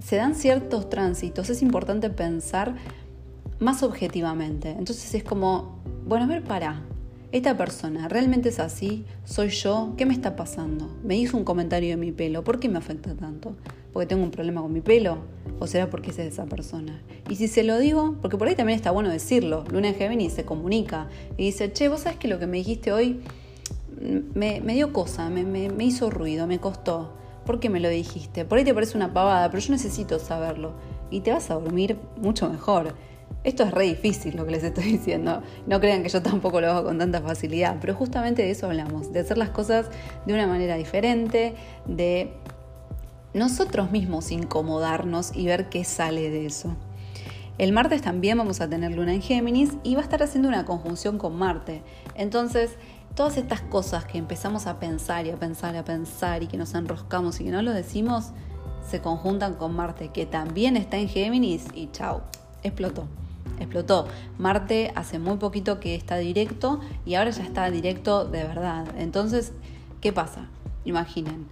se 0.03 0.15
dan 0.15 0.35
ciertos 0.35 0.89
tránsitos 0.89 1.49
es 1.49 1.61
importante 1.61 2.09
pensar 2.09 2.75
más 3.59 3.83
objetivamente. 3.83 4.69
Entonces 4.69 5.13
es 5.15 5.23
como, 5.23 5.79
bueno, 6.05 6.25
a 6.25 6.27
ver, 6.27 6.43
para, 6.43 6.83
esta 7.31 7.57
persona 7.57 8.07
realmente 8.07 8.49
es 8.49 8.59
así, 8.59 9.05
soy 9.25 9.49
yo, 9.49 9.93
¿qué 9.97 10.05
me 10.05 10.13
está 10.13 10.35
pasando? 10.35 10.95
Me 11.03 11.17
hizo 11.17 11.35
un 11.35 11.43
comentario 11.43 11.89
de 11.89 11.97
mi 11.97 12.11
pelo, 12.11 12.43
¿por 12.43 12.59
qué 12.59 12.69
me 12.69 12.77
afecta 12.77 13.15
tanto? 13.15 13.55
¿Porque 13.91 14.07
tengo 14.07 14.23
un 14.23 14.31
problema 14.31 14.61
con 14.61 14.71
mi 14.71 14.81
pelo? 14.81 15.17
¿O 15.59 15.67
será 15.67 15.89
porque 15.89 16.11
es 16.11 16.19
esa 16.19 16.45
persona? 16.45 17.01
Y 17.29 17.35
si 17.35 17.47
se 17.47 17.63
lo 17.63 17.79
digo, 17.79 18.15
porque 18.21 18.37
por 18.37 18.47
ahí 18.47 18.55
también 18.55 18.77
está 18.77 18.91
bueno 18.91 19.09
decirlo, 19.09 19.65
Luna 19.71 19.89
en 19.89 19.95
Géminis 19.95 20.33
se 20.33 20.45
comunica 20.45 21.09
y 21.35 21.45
dice, 21.45 21.73
che, 21.73 21.89
vos 21.89 22.01
sabes 22.01 22.17
que 22.17 22.27
lo 22.27 22.39
que 22.39 22.47
me 22.47 22.57
dijiste 22.57 22.93
hoy 22.93 23.19
me, 23.99 24.61
dio 24.61 24.93
cosa, 24.93 25.29
me, 25.29 25.43
me 25.43 25.83
hizo 25.83 26.09
ruido, 26.09 26.47
me 26.47 26.59
costó. 26.59 27.13
¿Por 27.45 27.59
qué 27.59 27.69
me 27.69 27.79
lo 27.79 27.89
dijiste? 27.89 28.45
Por 28.45 28.57
ahí 28.57 28.65
te 28.65 28.73
parece 28.73 28.97
una 28.97 29.13
pavada, 29.13 29.49
pero 29.49 29.63
yo 29.63 29.71
necesito 29.71 30.19
saberlo. 30.19 30.73
Y 31.09 31.21
te 31.21 31.31
vas 31.31 31.49
a 31.49 31.53
dormir 31.53 31.97
mucho 32.17 32.49
mejor. 32.49 32.93
Esto 33.47 33.63
es 33.63 33.71
re 33.71 33.85
difícil 33.85 34.35
lo 34.35 34.45
que 34.45 34.51
les 34.51 34.63
estoy 34.65 34.83
diciendo. 34.91 35.41
No 35.67 35.79
crean 35.79 36.03
que 36.03 36.09
yo 36.09 36.21
tampoco 36.21 36.59
lo 36.59 36.69
hago 36.69 36.83
con 36.83 36.97
tanta 36.97 37.21
facilidad, 37.21 37.77
pero 37.79 37.95
justamente 37.95 38.41
de 38.41 38.51
eso 38.51 38.65
hablamos, 38.65 39.13
de 39.13 39.21
hacer 39.21 39.37
las 39.37 39.51
cosas 39.51 39.85
de 40.25 40.33
una 40.33 40.47
manera 40.47 40.75
diferente, 40.75 41.55
de 41.85 42.33
nosotros 43.33 43.89
mismos 43.89 44.31
incomodarnos 44.31 45.33
y 45.33 45.45
ver 45.45 45.69
qué 45.69 45.85
sale 45.85 46.29
de 46.29 46.45
eso. 46.45 46.75
El 47.57 47.71
martes 47.71 48.01
también 48.01 48.37
vamos 48.37 48.59
a 48.59 48.67
tener 48.67 48.93
luna 48.93 49.13
en 49.13 49.21
Géminis 49.21 49.77
y 49.81 49.95
va 49.95 50.01
a 50.01 50.03
estar 50.03 50.21
haciendo 50.21 50.49
una 50.49 50.65
conjunción 50.65 51.17
con 51.17 51.37
Marte. 51.37 51.83
Entonces, 52.15 52.71
todas 53.15 53.37
estas 53.37 53.61
cosas 53.61 54.03
que 54.03 54.17
empezamos 54.17 54.67
a 54.67 54.77
pensar 54.77 55.25
y 55.25 55.29
a 55.29 55.37
pensar 55.37 55.73
y 55.73 55.77
a 55.77 55.85
pensar 55.85 56.43
y 56.43 56.47
que 56.47 56.57
nos 56.57 56.73
enroscamos 56.73 57.39
y 57.39 57.45
que 57.45 57.51
no 57.51 57.61
lo 57.61 57.71
decimos, 57.71 58.31
se 58.85 58.99
conjuntan 58.99 59.53
con 59.53 59.73
Marte, 59.73 60.09
que 60.09 60.25
también 60.25 60.75
está 60.75 60.97
en 60.97 61.07
Géminis 61.07 61.63
y 61.73 61.89
chao, 61.93 62.23
explotó 62.61 63.07
explotó. 63.59 64.07
Marte 64.37 64.91
hace 64.95 65.19
muy 65.19 65.37
poquito 65.37 65.79
que 65.79 65.95
está 65.95 66.17
directo 66.17 66.79
y 67.05 67.15
ahora 67.15 67.31
ya 67.31 67.43
está 67.43 67.69
directo 67.71 68.25
de 68.25 68.43
verdad. 68.43 68.87
Entonces, 68.97 69.53
¿qué 70.01 70.13
pasa? 70.13 70.47
Imaginen, 70.85 71.47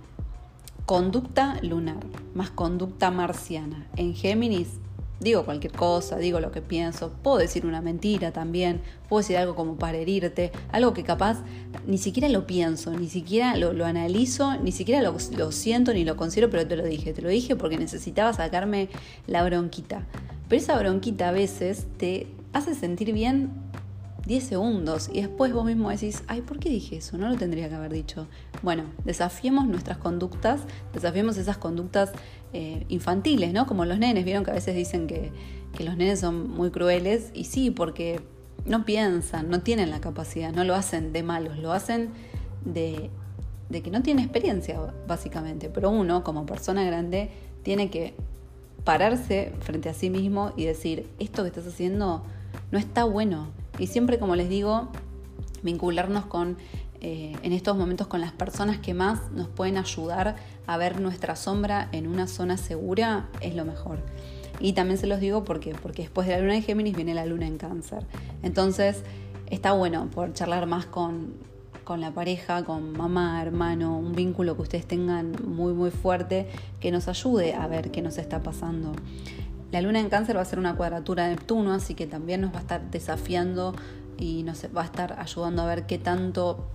conducta 0.86 1.58
lunar 1.62 1.98
más 2.34 2.50
conducta 2.50 3.12
marciana. 3.12 3.88
En 3.96 4.14
Géminis 4.14 4.80
digo 5.20 5.46
cualquier 5.46 5.74
cosa, 5.74 6.18
digo 6.18 6.40
lo 6.40 6.52
que 6.52 6.62
pienso, 6.62 7.12
puedo 7.24 7.38
decir 7.38 7.66
una 7.66 7.82
mentira 7.82 8.32
también, 8.32 8.82
puedo 9.08 9.22
decir 9.22 9.38
algo 9.38 9.56
como 9.56 9.76
para 9.76 9.98
herirte, 9.98 10.52
algo 10.72 10.94
que 10.94 11.04
capaz 11.04 11.40
ni 11.88 11.98
siquiera 11.98 12.30
lo 12.30 12.46
pienso, 12.46 12.92
ni 12.92 13.10
siquiera 13.10 13.56
lo, 13.56 13.86
analizo, 13.86 14.58
ni 14.58 14.72
siquiera 14.72 15.02
lo, 15.02 15.16
lo 15.38 15.52
siento 15.52 15.94
ni 15.94 16.04
lo 16.04 16.18
considero, 16.18 16.50
pero 16.50 16.68
te 16.68 16.76
lo 16.76 16.84
dije, 16.84 17.14
te 17.14 17.22
lo 17.22 17.30
dije 17.30 17.56
porque 17.56 17.78
necesitaba 17.78 18.34
sacarme 18.34 18.90
la 19.28 19.44
bronquita. 19.44 20.06
Pero 20.48 20.62
esa 20.62 20.78
bronquita 20.78 21.30
a 21.30 21.32
veces 21.32 21.88
te 21.98 22.28
hace 22.54 22.76
sentir 22.76 23.14
bien 23.14 23.52
10 24.26 24.44
segundos 24.44 25.10
y 25.12 25.22
después 25.22 25.54
vos 25.54 25.66
mismo 25.66 25.90
decís, 25.90 26.24
ay, 26.28 26.42
¿por 26.42 26.60
qué 26.60 26.70
dije 26.70 26.98
eso? 26.98 27.18
No 27.18 27.30
lo 27.30 27.36
tendría 27.36 27.70
que 27.70 27.76
haber 27.76 27.94
dicho. 27.94 28.28
Bueno, 28.64 28.84
desafiemos 29.04 29.68
nuestras 29.68 29.98
conductas, 29.98 30.62
desafiemos 30.94 31.38
esas 31.38 31.58
conductas 31.58 32.12
eh, 32.54 32.86
infantiles, 32.90 33.54
¿no? 33.54 33.68
Como 33.68 33.86
los 33.86 34.00
nenes, 34.00 34.26
vieron 34.26 34.44
que 34.44 34.52
a 34.52 34.56
veces 34.56 34.76
dicen 34.76 35.08
que, 35.08 35.32
que 35.78 35.84
los 35.84 35.98
nenes 35.98 36.20
son 36.20 36.50
muy 36.50 36.72
crueles 36.72 37.32
y 37.34 37.46
sí, 37.46 37.70
porque 37.70 38.22
no 38.66 38.86
piensan, 38.86 39.50
no 39.50 39.62
tienen 39.62 39.92
la 39.92 40.02
capacidad, 40.02 40.54
no 40.54 40.64
lo 40.64 40.76
hacen 40.76 41.14
de 41.14 41.22
malos, 41.22 41.58
lo 41.58 41.72
hacen 41.72 42.10
de 42.64 43.12
de 43.70 43.82
que 43.82 43.92
no 43.92 44.02
tiene 44.02 44.22
experiencia, 44.22 44.80
básicamente. 45.08 45.70
Pero 45.70 45.90
uno, 45.90 46.24
como 46.24 46.46
persona 46.46 46.84
grande, 46.84 47.30
tiene 47.64 47.90
que 47.90 48.16
pararse 48.86 49.52
frente 49.60 49.90
a 49.90 49.94
sí 49.94 50.10
mismo 50.10 50.54
y 50.56 50.66
decir, 50.66 51.10
esto 51.20 51.42
que 51.44 51.50
estás 51.50 51.68
haciendo 51.68 52.24
no 52.72 52.80
está 52.80 53.04
bueno. 53.04 53.48
Y 53.78 53.88
siempre, 53.88 54.20
como 54.20 54.38
les 54.38 54.48
digo, 54.48 54.90
vincularnos 55.64 56.26
con, 56.28 56.58
eh, 57.02 57.36
en 57.42 57.52
estos 57.52 57.76
momentos 57.76 58.08
con 58.08 58.22
las 58.22 58.32
personas 58.32 58.78
que 58.78 58.94
más 58.94 59.32
nos 59.32 59.50
pueden 59.50 59.78
ayudar 59.78 60.38
a 60.68 60.78
ver 60.78 61.02
nuestra 61.02 61.36
sombra 61.36 61.90
en 61.92 62.08
una 62.08 62.28
zona 62.28 62.58
segura 62.58 63.28
es 63.42 63.56
lo 63.56 63.66
mejor. 63.66 64.00
Y 64.60 64.74
también 64.74 64.98
se 64.98 65.08
los 65.08 65.20
digo 65.20 65.44
porque, 65.44 65.76
porque 65.82 66.04
después 66.04 66.28
de 66.28 66.34
la 66.34 66.40
luna 66.40 66.56
en 66.56 66.64
Géminis 66.64 66.96
viene 66.96 67.14
la 67.14 67.26
luna 67.26 67.48
en 67.48 67.58
cáncer. 67.58 68.06
Entonces 68.44 69.02
está 69.48 69.74
bueno 69.74 70.10
poder 70.12 70.34
charlar 70.34 70.68
más 70.68 70.86
con, 70.86 71.34
con 71.86 72.02
la 72.02 72.12
pareja, 72.12 72.66
con 72.66 72.92
mamá, 72.92 73.42
hermano, 73.42 73.98
un 73.98 74.12
vínculo 74.12 74.56
que 74.58 74.64
ustedes 74.64 74.86
tengan 74.86 75.34
muy 75.46 75.72
muy 75.74 75.92
fuerte 75.92 76.50
que 76.82 76.92
nos 76.92 77.08
ayude 77.08 77.54
a 77.54 77.68
ver 77.68 77.92
qué 77.92 78.02
nos 78.02 78.18
está 78.18 78.44
pasando. 78.44 78.92
La 79.72 79.82
luna 79.82 80.00
en 80.00 80.10
cáncer 80.10 80.36
va 80.36 80.42
a 80.42 80.46
ser 80.46 80.60
una 80.60 80.76
cuadratura 80.76 81.24
de 81.24 81.36
Neptuno, 81.36 81.74
así 81.74 81.94
que 81.94 82.08
también 82.08 82.42
nos 82.42 82.54
va 82.54 82.58
a 82.58 82.62
estar 82.62 82.92
desafiando 82.92 83.74
y 84.18 84.44
nos 84.44 84.66
va 84.76 84.82
a 84.82 84.86
estar 84.86 85.20
ayudando 85.20 85.62
a 85.62 85.66
ver 85.66 85.86
qué 85.86 85.98
tanto 85.98 86.66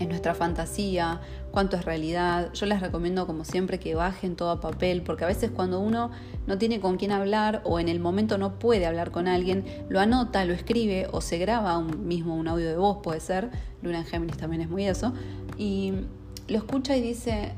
es 0.00 0.08
nuestra 0.08 0.34
fantasía, 0.34 1.20
cuánto 1.50 1.76
es 1.76 1.84
realidad. 1.84 2.52
Yo 2.54 2.64
les 2.64 2.80
recomiendo 2.80 3.26
como 3.26 3.44
siempre 3.44 3.78
que 3.78 3.94
bajen 3.94 4.34
todo 4.34 4.50
a 4.50 4.60
papel, 4.60 5.02
porque 5.02 5.24
a 5.24 5.26
veces 5.26 5.50
cuando 5.50 5.78
uno 5.78 6.10
no 6.46 6.56
tiene 6.56 6.80
con 6.80 6.96
quién 6.96 7.12
hablar 7.12 7.60
o 7.64 7.78
en 7.78 7.88
el 7.88 8.00
momento 8.00 8.38
no 8.38 8.58
puede 8.58 8.86
hablar 8.86 9.10
con 9.10 9.28
alguien, 9.28 9.64
lo 9.90 10.00
anota, 10.00 10.44
lo 10.46 10.54
escribe 10.54 11.06
o 11.12 11.20
se 11.20 11.36
graba 11.36 11.76
un 11.76 12.08
mismo 12.08 12.34
un 12.34 12.48
audio 12.48 12.66
de 12.66 12.76
voz, 12.76 12.98
puede 13.02 13.20
ser, 13.20 13.50
Luna 13.82 13.98
en 13.98 14.06
Géminis 14.06 14.38
también 14.38 14.62
es 14.62 14.70
muy 14.70 14.86
eso, 14.86 15.12
y 15.58 15.92
lo 16.48 16.56
escucha 16.56 16.96
y 16.96 17.02
dice, 17.02 17.52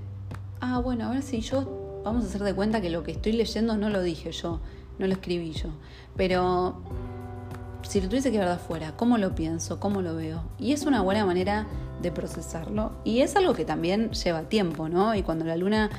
ah, 0.60 0.80
bueno, 0.80 1.06
a 1.06 1.10
ver 1.10 1.22
si 1.22 1.40
yo, 1.42 2.02
vamos 2.04 2.24
a 2.24 2.26
hacer 2.26 2.42
de 2.42 2.54
cuenta 2.54 2.80
que 2.80 2.90
lo 2.90 3.04
que 3.04 3.12
estoy 3.12 3.32
leyendo 3.32 3.76
no 3.76 3.88
lo 3.88 4.02
dije 4.02 4.32
yo, 4.32 4.60
no 4.98 5.06
lo 5.06 5.12
escribí 5.12 5.52
yo, 5.52 5.68
pero 6.16 6.82
si 7.82 8.00
lo 8.00 8.08
tuviese 8.08 8.32
que 8.32 8.38
ver 8.38 8.48
de 8.48 8.54
afuera, 8.54 8.94
¿cómo 8.96 9.18
lo 9.18 9.34
pienso? 9.34 9.78
¿Cómo 9.78 10.02
lo 10.02 10.16
veo? 10.16 10.42
Y 10.58 10.72
es 10.72 10.86
una 10.86 11.02
buena 11.02 11.26
manera 11.26 11.66
de 12.02 12.12
procesarlo. 12.12 12.92
Y 13.04 13.20
es 13.20 13.36
algo 13.36 13.54
que 13.54 13.64
también 13.64 14.10
lleva 14.10 14.42
tiempo, 14.42 14.88
¿no? 14.88 15.14
Y 15.14 15.22
cuando 15.22 15.44
la 15.44 15.56
luna 15.56 15.90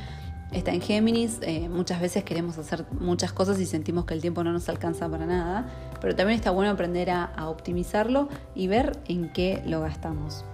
está 0.51 0.71
en 0.71 0.81
Géminis, 0.81 1.39
eh, 1.41 1.67
muchas 1.69 1.99
veces 1.99 2.23
queremos 2.23 2.57
hacer 2.57 2.85
muchas 2.91 3.33
cosas 3.33 3.59
y 3.59 3.65
sentimos 3.65 4.05
que 4.05 4.13
el 4.13 4.21
tiempo 4.21 4.43
no 4.43 4.51
nos 4.53 4.69
alcanza 4.69 5.09
para 5.09 5.25
nada, 5.25 5.67
pero 5.99 6.15
también 6.15 6.37
está 6.37 6.51
bueno 6.51 6.71
aprender 6.71 7.09
a, 7.09 7.31
optimizarlo 7.47 8.29
y 8.55 8.67
ver 8.67 8.97
en 9.07 9.31
qué 9.31 9.61
lo 9.65 9.81
gastamos. 9.81 10.45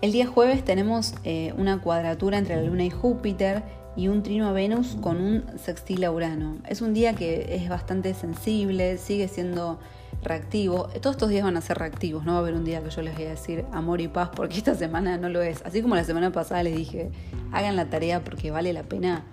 El 0.00 0.12
día 0.12 0.26
jueves 0.26 0.64
tenemos 0.64 1.14
eh, 1.24 1.54
una 1.56 1.80
cuadratura 1.80 2.38
entre 2.38 2.56
la 2.56 2.62
Luna 2.62 2.84
y 2.84 2.90
Júpiter 2.90 3.62
y 3.96 4.08
un 4.08 4.22
trino 4.22 4.48
a 4.48 4.52
Venus 4.52 4.96
con 5.00 5.20
un 5.20 5.44
sextil 5.58 6.04
a 6.04 6.10
Urano. 6.10 6.58
Es 6.68 6.82
un 6.82 6.94
día 6.94 7.14
que 7.14 7.56
es 7.56 7.68
bastante 7.68 8.12
sensible, 8.14 8.98
sigue 8.98 9.28
siendo 9.28 9.78
reactivo. 10.24 10.88
Todos 11.00 11.16
estos 11.16 11.28
días 11.28 11.44
van 11.44 11.56
a 11.56 11.60
ser 11.60 11.78
reactivos, 11.78 12.24
no 12.24 12.32
va 12.32 12.38
a 12.38 12.40
haber 12.40 12.54
un 12.54 12.64
día 12.64 12.82
que 12.82 12.90
yo 12.90 13.02
les 13.02 13.14
voy 13.14 13.24
a 13.24 13.30
decir 13.30 13.64
amor 13.72 14.00
y 14.00 14.08
paz 14.08 14.30
porque 14.34 14.56
esta 14.58 14.74
semana 14.74 15.16
no 15.18 15.28
lo 15.28 15.42
es. 15.42 15.62
Así 15.62 15.82
como 15.82 15.94
la 15.94 16.04
semana 16.04 16.32
pasada 16.32 16.62
les 16.62 16.76
dije, 16.76 17.10
hagan 17.52 17.76
la 17.76 17.86
tarea 17.86 18.24
porque 18.24 18.50
vale 18.50 18.72
la 18.72 18.82
pena. 18.82 19.24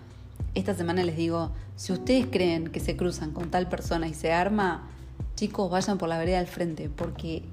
Esta 0.53 0.73
semana 0.73 1.03
les 1.03 1.15
digo, 1.15 1.51
si 1.75 1.93
ustedes 1.93 2.27
creen 2.29 2.69
que 2.69 2.79
se 2.79 2.97
cruzan 2.97 3.31
con 3.31 3.49
tal 3.49 3.69
persona 3.69 4.07
y 4.07 4.13
se 4.13 4.33
arma, 4.33 4.87
chicos, 5.35 5.71
vayan 5.71 5.97
por 5.97 6.09
la 6.09 6.17
vereda 6.17 6.39
al 6.39 6.47
frente 6.47 6.89
porque 6.89 7.43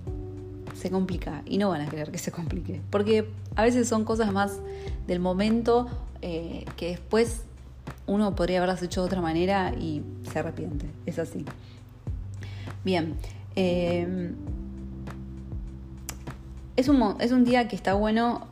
se 0.75 0.91
complica 0.91 1.43
y 1.47 1.59
no 1.59 1.71
van 1.71 1.81
a 1.81 1.89
querer 1.89 2.11
que 2.11 2.19
se 2.19 2.33
complique. 2.33 2.81
Porque 2.91 3.31
a 3.57 3.63
veces 3.63 3.89
son 3.89 4.05
cosas 4.05 4.33
más 4.33 4.59
del 5.07 5.21
momento 5.21 5.89
eh, 6.23 6.65
que 6.77 6.89
después 6.89 7.43
uno 8.07 8.35
podría 8.35 8.59
haberlas 8.59 8.83
hecho 8.83 9.03
de 9.03 9.07
otra 9.07 9.21
manera 9.21 9.73
y 9.79 10.03
se 10.31 10.39
arrepiente. 10.39 10.87
Es 11.07 11.19
así. 11.19 11.45
Bien. 12.85 13.17
Em, 13.55 14.35
es, 16.77 16.89
un, 16.89 17.17
es 17.21 17.33
un 17.33 17.45
día 17.45 17.69
que 17.69 17.77
está 17.77 17.95
bueno, 17.95 18.47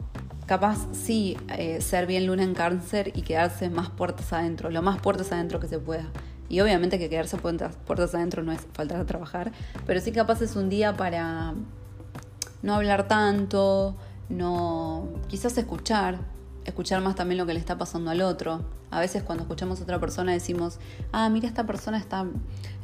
capaz 0.46 0.86
sí, 0.92 1.36
eh, 1.56 1.80
ser 1.80 2.06
bien 2.06 2.26
luna 2.26 2.42
en 2.42 2.54
cáncer 2.54 3.12
y 3.14 3.22
quedarse 3.22 3.68
más 3.70 3.90
puertas 3.90 4.32
adentro, 4.32 4.70
lo 4.70 4.82
más 4.82 5.00
puertas 5.00 5.32
adentro 5.32 5.60
que 5.60 5.68
se 5.68 5.78
pueda. 5.78 6.06
Y 6.48 6.60
obviamente 6.60 6.98
que 6.98 7.08
quedarse 7.08 7.36
puertas, 7.36 7.76
puertas 7.86 8.14
adentro 8.14 8.42
no 8.42 8.52
es 8.52 8.60
faltar 8.72 9.00
a 9.00 9.06
trabajar, 9.06 9.52
pero 9.86 10.00
sí 10.00 10.12
capaz 10.12 10.42
es 10.42 10.54
un 10.54 10.68
día 10.68 10.96
para 10.96 11.54
no 12.62 12.74
hablar 12.74 13.08
tanto, 13.08 13.96
no 14.28 15.08
quizás 15.28 15.58
escuchar, 15.58 16.18
escuchar 16.66 17.00
más 17.00 17.14
también 17.14 17.38
lo 17.38 17.46
que 17.46 17.54
le 17.54 17.60
está 17.60 17.78
pasando 17.78 18.10
al 18.10 18.20
otro. 18.20 18.60
A 18.90 19.00
veces 19.00 19.22
cuando 19.22 19.42
escuchamos 19.42 19.80
a 19.80 19.84
otra 19.84 20.00
persona 20.00 20.32
decimos, 20.32 20.78
ah, 21.12 21.28
mira, 21.28 21.48
esta 21.48 21.66
persona 21.66 21.98
está 21.98 22.26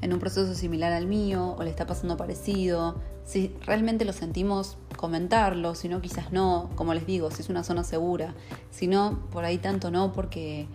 en 0.01 0.13
un 0.13 0.19
proceso 0.19 0.55
similar 0.55 0.93
al 0.93 1.07
mío 1.07 1.55
o 1.59 1.63
le 1.63 1.71
está 1.71 1.87
pasando 1.87 2.17
parecido. 2.17 2.97
Si 3.25 3.55
realmente 3.67 4.05
lo 4.05 4.13
sentimos, 4.13 4.77
comentarlo, 4.97 5.75
si 5.75 5.89
no, 5.89 6.01
quizás 6.01 6.33
no, 6.33 6.71
como 6.75 6.95
les 6.95 7.07
digo, 7.07 7.31
si 7.31 7.43
es 7.43 7.49
una 7.49 7.65
zona 7.65 7.85
segura. 7.85 8.35
Si 8.71 8.87
no, 8.87 9.19
por 9.31 9.45
ahí 9.45 9.59
tanto 9.59 9.91
no, 9.91 10.13
porque, 10.13 10.67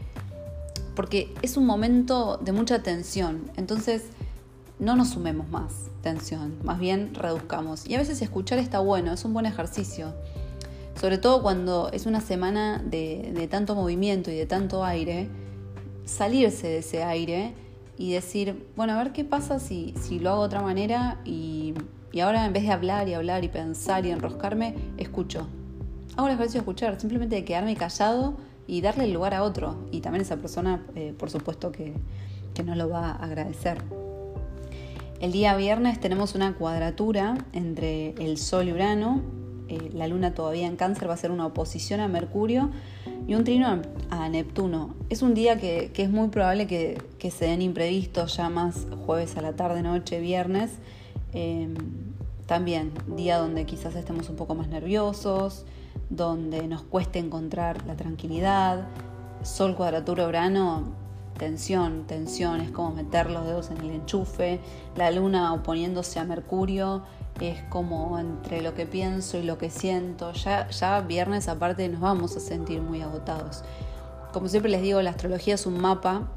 porque 0.95 1.33
es 1.41 1.57
un 1.57 1.65
momento 1.65 2.37
de 2.37 2.51
mucha 2.51 2.83
tensión. 2.83 3.51
Entonces, 3.55 4.03
no 4.79 4.95
nos 4.95 5.09
sumemos 5.09 5.49
más 5.49 5.73
tensión, 6.01 6.57
más 6.63 6.79
bien 6.79 7.15
reduzcamos. 7.15 7.87
Y 7.87 7.95
a 7.95 7.97
veces 7.97 8.21
escuchar 8.21 8.59
está 8.59 8.79
bueno, 8.79 9.11
es 9.13 9.25
un 9.25 9.33
buen 9.33 9.45
ejercicio 9.45 10.13
sobre 10.99 11.17
todo 11.19 11.41
cuando 11.41 11.89
es 11.93 12.05
una 12.05 12.21
semana 12.21 12.81
de, 12.83 13.47
tanto 13.51 13.75
movimiento 13.75 14.31
y 14.31 14.35
de 14.35 14.45
tanto 14.45 14.83
aire, 14.83 15.29
salirse 16.05 16.67
de 16.67 16.77
ese 16.79 17.03
aire 17.03 17.53
y 17.97 18.13
decir, 18.13 18.67
bueno, 18.75 18.93
a 18.93 18.97
ver 18.97 19.11
qué 19.11 19.23
pasa 19.23 19.59
si, 19.59 19.93
lo 20.19 20.31
hago 20.31 20.41
de 20.41 20.45
otra 20.47 20.61
manera 20.61 21.19
y, 21.23 21.73
ahora 22.21 22.45
en 22.45 22.53
vez 22.53 22.63
de 22.63 22.71
hablar 22.71 23.07
y 23.07 23.13
hablar 23.13 23.43
y 23.43 23.47
pensar 23.47 24.05
y 24.07 24.11
enroscarme, 24.11 24.75
escucho. 24.97 25.47
Hago 26.15 26.27
el 26.27 26.33
ejercicio 26.33 26.61
de 26.61 26.63
escuchar, 26.63 26.99
simplemente 26.99 27.35
de 27.35 27.45
quedarme 27.45 27.75
callado 27.75 28.35
y 28.65 28.81
darle 28.81 29.03
el 29.03 29.13
lugar 29.13 29.35
a 29.35 29.43
otro. 29.43 29.77
Y 29.91 30.01
también 30.01 30.23
esa 30.23 30.37
persona, 30.37 30.83
eh, 30.95 31.13
por 31.15 31.29
supuesto, 31.29 31.71
que, 31.71 31.93
que 32.55 32.63
nos 32.63 32.75
lo 32.75 32.89
va 32.89 33.11
a 33.11 33.23
agradecer. 33.23 33.83
El 35.19 35.31
día 35.31 35.55
viernes 35.55 35.99
tenemos 35.99 36.33
una 36.33 36.55
cuadratura 36.55 37.37
entre 37.53 38.15
el 38.17 38.39
Sol 38.39 38.67
y 38.67 38.73
Urano 38.73 39.46
eh, 39.69 39.89
la 39.93 40.07
luna 40.07 40.33
todavía 40.33 40.67
en 40.67 40.75
cáncer 40.75 41.09
va 41.09 41.13
a 41.13 41.17
ser 41.17 41.31
una 41.31 41.45
oposición 41.45 41.99
a 41.99 42.07
Mercurio 42.07 42.69
y 43.27 43.35
un 43.35 43.43
trino 43.43 43.81
a 44.09 44.29
Neptuno. 44.29 44.95
Es 45.09 45.21
un 45.21 45.33
día 45.33 45.57
que, 45.57 45.91
es 45.93 46.09
muy 46.09 46.29
probable 46.29 46.67
que, 46.67 47.31
se 47.31 47.45
den 47.45 47.61
imprevistos 47.61 48.37
ya 48.37 48.49
más 48.49 48.87
jueves 49.05 49.35
a 49.35 49.41
la 49.41 49.53
tarde, 49.53 49.81
noche, 49.81 50.19
viernes. 50.19 50.71
Em, 51.33 51.75
también 52.45 52.93
día 53.17 53.37
donde 53.37 53.65
quizás 53.65 53.95
estemos 53.95 54.29
un 54.29 54.37
poco 54.37 54.55
más 54.55 54.69
nerviosos, 54.69 55.65
donde 56.09 56.65
nos 56.67 56.83
cueste 56.83 57.19
encontrar 57.19 57.85
la 57.85 57.97
tranquilidad. 57.97 58.87
Sol 59.43 59.75
cuadratura 59.75 60.25
Urano, 60.27 60.85
tensión, 61.37 62.05
tensión, 62.07 62.61
es 62.61 62.71
como 62.71 62.91
meter 62.91 63.29
los 63.29 63.45
dedos 63.45 63.69
en 63.71 63.77
el 63.77 63.91
enchufe. 63.91 64.61
La 64.95 65.11
luna 65.11 65.53
oponiéndose 65.53 66.19
a 66.19 66.23
Mercurio 66.23 67.03
es 67.41 67.63
como 67.69 68.17
entre 68.19 68.61
lo 68.61 68.73
que 68.73 68.85
pienso 68.85 69.37
y 69.37 69.43
lo 69.43 69.57
que 69.57 69.69
siento. 69.69 70.31
Ya, 70.33 70.69
ya 70.69 71.01
viernes 71.01 71.47
aparte 71.47 71.87
nos 71.87 72.01
vamos 72.01 72.35
a 72.35 72.39
sentir 72.39 72.81
muy 72.81 73.01
agotados. 73.01 73.63
Como 74.33 74.47
siempre 74.47 74.71
les 74.71 74.81
digo, 74.81 75.01
la 75.01 75.11
astrología 75.11 75.55
es 75.55 75.65
un 75.65 75.79
mapa, 75.79 76.27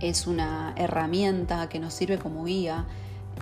es 0.00 0.26
una 0.26 0.74
herramienta 0.76 1.68
que 1.68 1.78
nos 1.78 1.94
sirve 1.94 2.18
como 2.18 2.44
guía. 2.44 2.86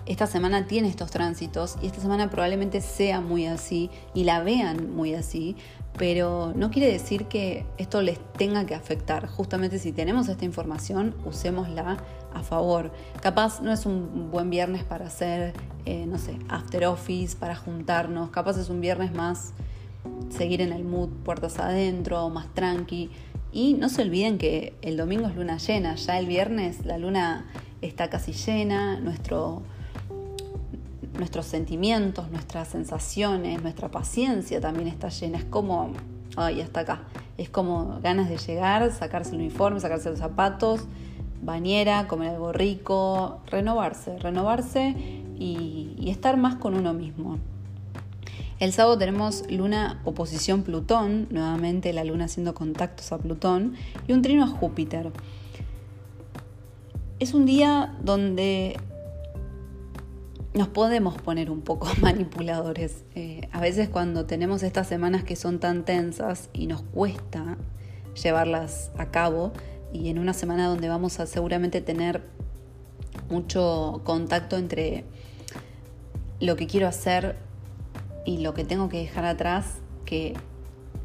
Esta 0.05 0.26
semana 0.26 0.67
tiene 0.67 0.88
estos 0.88 1.11
tránsitos 1.11 1.76
y 1.83 1.87
esta 1.87 2.00
semana 2.00 2.31
probablemente 2.31 2.81
sea 2.81 3.21
muy 3.21 3.47
así 3.47 3.91
y 4.15 4.25
la 4.25 4.43
vean 4.43 4.95
muy 4.95 5.15
así, 5.15 5.57
pero 5.99 6.53
no 6.55 6.71
quiere 6.71 6.93
decir 6.93 7.26
que 7.26 7.65
esto 7.79 8.03
les 8.03 8.19
tenga 8.35 8.67
que 8.67 8.75
afectar. 8.75 9.26
Justamente 9.26 9.79
si 9.79 9.93
tenemos 9.93 10.29
esta 10.29 10.45
información, 10.45 11.15
usémosla 11.25 11.97
a 12.35 12.43
favor. 12.43 12.93
Capaz 13.21 13.61
no 13.62 13.73
es 13.73 13.87
un 13.87 14.31
buen 14.31 14.50
viernes 14.50 14.85
para 14.85 15.07
hacer, 15.07 15.55
eh, 15.87 16.07
no 16.07 16.19
sé, 16.19 16.38
after 16.49 16.85
office, 16.87 17.37
para 17.37 17.57
juntarnos. 17.57 18.31
Capaz 18.31 18.59
es 18.59 18.69
un 18.69 18.81
viernes 18.81 19.12
más 19.12 19.55
seguir 20.29 20.61
en 20.61 20.73
el 20.73 20.85
mood 20.85 21.09
puertas 21.25 21.59
adentro, 21.59 22.29
más 22.29 22.53
tranqui. 22.55 23.11
Y 23.53 23.75
no 23.75 23.88
se 23.88 24.03
olviden 24.03 24.38
que 24.38 24.75
el 24.83 24.97
domingo 24.97 25.29
es 25.29 25.35
luna 25.35 25.57
llena, 25.57 25.95
ya 25.95 26.19
el 26.19 26.26
viernes 26.26 26.85
la 26.85 26.99
luna 26.99 27.47
está 27.81 28.11
casi 28.11 28.33
llena, 28.33 29.00
nuestro 29.00 29.62
nuestros 31.18 31.46
sentimientos, 31.46 32.30
nuestras 32.30 32.68
sensaciones, 32.68 33.62
nuestra 33.62 33.90
paciencia 33.90 34.61
también 34.61 34.88
está 34.88 35.08
llena. 35.08 35.38
Es 35.38 35.44
como, 35.44 35.92
ay, 36.37 36.61
hasta 36.61 36.80
acá. 36.80 37.02
Es 37.38 37.49
como 37.49 38.00
ganas 38.02 38.28
de 38.28 38.38
llegar, 38.38 38.92
sacarse 38.92 39.30
el 39.32 39.37
uniforme, 39.38 39.80
sacarse 39.80 40.11
los 40.11 40.18
zapatos, 40.18 40.82
bañera, 41.42 42.08
comer 42.08 42.30
algo 42.30 42.52
rico, 42.52 43.40
renovarse, 43.50 44.18
renovarse 44.18 44.94
y, 45.38 46.11
estar 46.11 46.37
más 46.37 46.56
con 46.56 46.75
uno 46.75 46.94
mismo. 46.94 47.38
El 48.58 48.73
sábado 48.73 48.96
tenemos 48.96 49.44
luna 49.50 50.00
oposición 50.04 50.62
Plutón, 50.62 51.26
nuevamente 51.30 51.92
la 51.92 52.04
luna 52.04 52.25
haciendo 52.25 52.54
contactos 52.54 53.12
a 53.12 53.18
Plutón, 53.18 53.75
y 54.08 54.12
un 54.12 54.23
trino 54.23 54.44
a 54.44 54.46
Júpiter. 54.46 55.12
Es 57.18 57.35
un 57.35 57.44
día 57.44 57.94
donde 58.02 58.78
nos 60.57 60.69
podemos 60.69 61.21
poner 61.21 61.51
un 61.51 61.61
poco 61.61 61.87
manipuladores. 62.01 63.05
Eh, 63.15 63.49
a 63.53 63.61
veces 63.61 63.89
cuando 63.89 64.25
tenemos 64.25 64.63
estas 64.63 64.89
semanas 64.89 65.23
que 65.23 65.37
son 65.37 65.61
tan 65.61 65.85
tensas 65.85 66.49
y 66.53 66.67
nos 66.67 66.83
cuesta 66.83 67.59
llevarlas 68.21 68.91
a 68.97 69.11
cabo, 69.11 69.53
y 69.93 70.09
en 70.09 70.19
una 70.19 70.33
semana 70.33 70.67
donde 70.67 70.89
vamos 70.89 71.21
a 71.21 71.27
seguramente 71.27 71.81
tener 71.81 72.23
mucho 73.31 74.01
contacto 74.05 74.57
entre 74.57 75.05
lo 76.41 76.57
que 76.57 76.67
quiero 76.67 76.89
hacer 76.89 77.37
y 78.25 78.39
lo 78.39 78.53
que 78.53 78.65
tengo 78.65 78.89
que 78.89 78.99
dejar 78.99 79.25
atrás, 79.25 79.75
que 80.05 80.35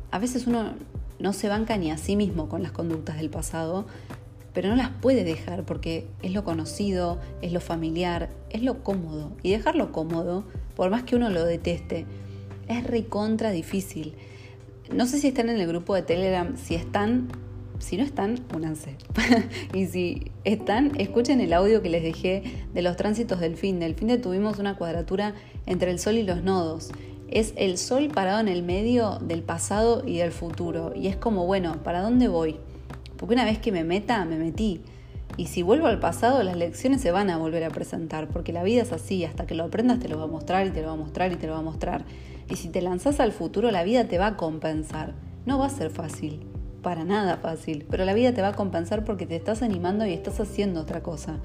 a 0.09 0.19
veces 0.19 0.47
uno 0.47 0.73
no 1.19 1.33
se 1.33 1.47
banca 1.47 1.77
ni 1.77 1.91
a 1.91 1.97
sí 1.97 2.15
mismo 2.15 2.49
con 2.49 2.63
las 2.63 2.71
conductas 2.71 3.17
del 3.17 3.29
pasado, 3.29 3.85
pero 4.53 4.69
no 4.69 4.75
las 4.75 4.89
puede 4.89 5.23
dejar 5.23 5.63
porque 5.65 6.07
es 6.21 6.33
lo 6.33 6.43
conocido, 6.43 7.19
es 7.41 7.53
lo 7.53 7.61
familiar, 7.61 8.29
es 8.49 8.63
lo 8.63 8.83
cómodo. 8.83 9.31
Y 9.43 9.51
dejarlo 9.51 9.91
cómodo, 9.91 10.43
por 10.75 10.89
más 10.89 11.03
que 11.03 11.15
uno 11.15 11.29
lo 11.29 11.45
deteste, 11.45 12.05
es 12.67 12.83
recontra 12.83 13.51
difícil. 13.51 14.15
No 14.93 15.05
sé 15.05 15.19
si 15.19 15.27
están 15.27 15.49
en 15.49 15.59
el 15.59 15.67
grupo 15.67 15.95
de 15.95 16.01
Telegram, 16.01 16.57
si 16.57 16.75
están, 16.75 17.29
si 17.79 17.95
no 17.95 18.03
están, 18.03 18.39
únanse. 18.53 18.95
y 19.73 19.85
si 19.85 20.31
están, 20.43 20.91
escuchen 20.99 21.39
el 21.39 21.53
audio 21.53 21.81
que 21.81 21.89
les 21.89 22.03
dejé 22.03 22.43
de 22.73 22.81
los 22.81 22.97
tránsitos 22.97 23.39
del 23.39 23.55
fin. 23.55 23.79
Del 23.79 23.95
fin 23.95 24.09
de 24.09 24.17
tuvimos 24.17 24.59
una 24.59 24.75
cuadratura 24.75 25.33
entre 25.65 25.91
el 25.91 25.99
Sol 25.99 26.15
y 26.17 26.23
los 26.23 26.43
nodos. 26.43 26.91
Es 27.29 27.53
el 27.55 27.77
Sol 27.77 28.09
parado 28.09 28.41
en 28.41 28.49
el 28.49 28.63
medio 28.63 29.19
del 29.21 29.43
pasado 29.43 30.03
y 30.05 30.17
del 30.17 30.33
futuro. 30.33 30.91
Y 30.93 31.07
es 31.07 31.15
como, 31.15 31.45
bueno, 31.45 31.81
¿para 31.83 32.01
dónde 32.01 32.27
voy? 32.27 32.57
Porque 33.21 33.35
una 33.35 33.45
vez 33.45 33.59
que 33.59 33.71
me 33.71 33.83
meta, 33.83 34.25
me 34.25 34.37
metí. 34.37 34.81
Y 35.37 35.45
si 35.45 35.61
vuelvo 35.61 35.85
al 35.85 35.99
pasado, 35.99 36.41
las 36.41 36.57
lecciones 36.57 37.01
se 37.01 37.11
van 37.11 37.29
a 37.29 37.37
volver 37.37 37.63
a 37.63 37.69
presentar, 37.69 38.27
porque 38.27 38.51
la 38.51 38.63
vida 38.63 38.81
es 38.81 38.91
así, 38.91 39.23
hasta 39.23 39.45
que 39.45 39.53
lo 39.53 39.63
aprendas 39.63 39.99
te 39.99 40.09
lo 40.09 40.17
va 40.17 40.23
a 40.23 40.27
mostrar 40.27 40.65
y 40.65 40.71
te 40.71 40.81
lo 40.81 40.87
va 40.87 40.93
a 40.93 40.97
mostrar 40.97 41.31
y 41.31 41.35
te 41.35 41.45
lo 41.45 41.53
va 41.53 41.59
a 41.59 41.61
mostrar. 41.61 42.03
Y 42.49 42.55
si 42.55 42.69
te 42.69 42.81
lanzas 42.81 43.19
al 43.19 43.31
futuro, 43.31 43.69
la 43.69 43.83
vida 43.83 44.05
te 44.05 44.17
va 44.17 44.25
a 44.25 44.37
compensar. 44.37 45.13
No 45.45 45.59
va 45.59 45.67
a 45.67 45.69
ser 45.69 45.91
fácil, 45.91 46.41
para 46.81 47.03
nada 47.05 47.37
fácil, 47.37 47.85
pero 47.89 48.05
la 48.05 48.15
vida 48.15 48.33
te 48.33 48.41
va 48.41 48.49
a 48.49 48.55
compensar 48.55 49.05
porque 49.05 49.27
te 49.27 49.35
estás 49.35 49.61
animando 49.61 50.03
y 50.05 50.13
estás 50.13 50.39
haciendo 50.39 50.81
otra 50.81 51.03
cosa. 51.03 51.37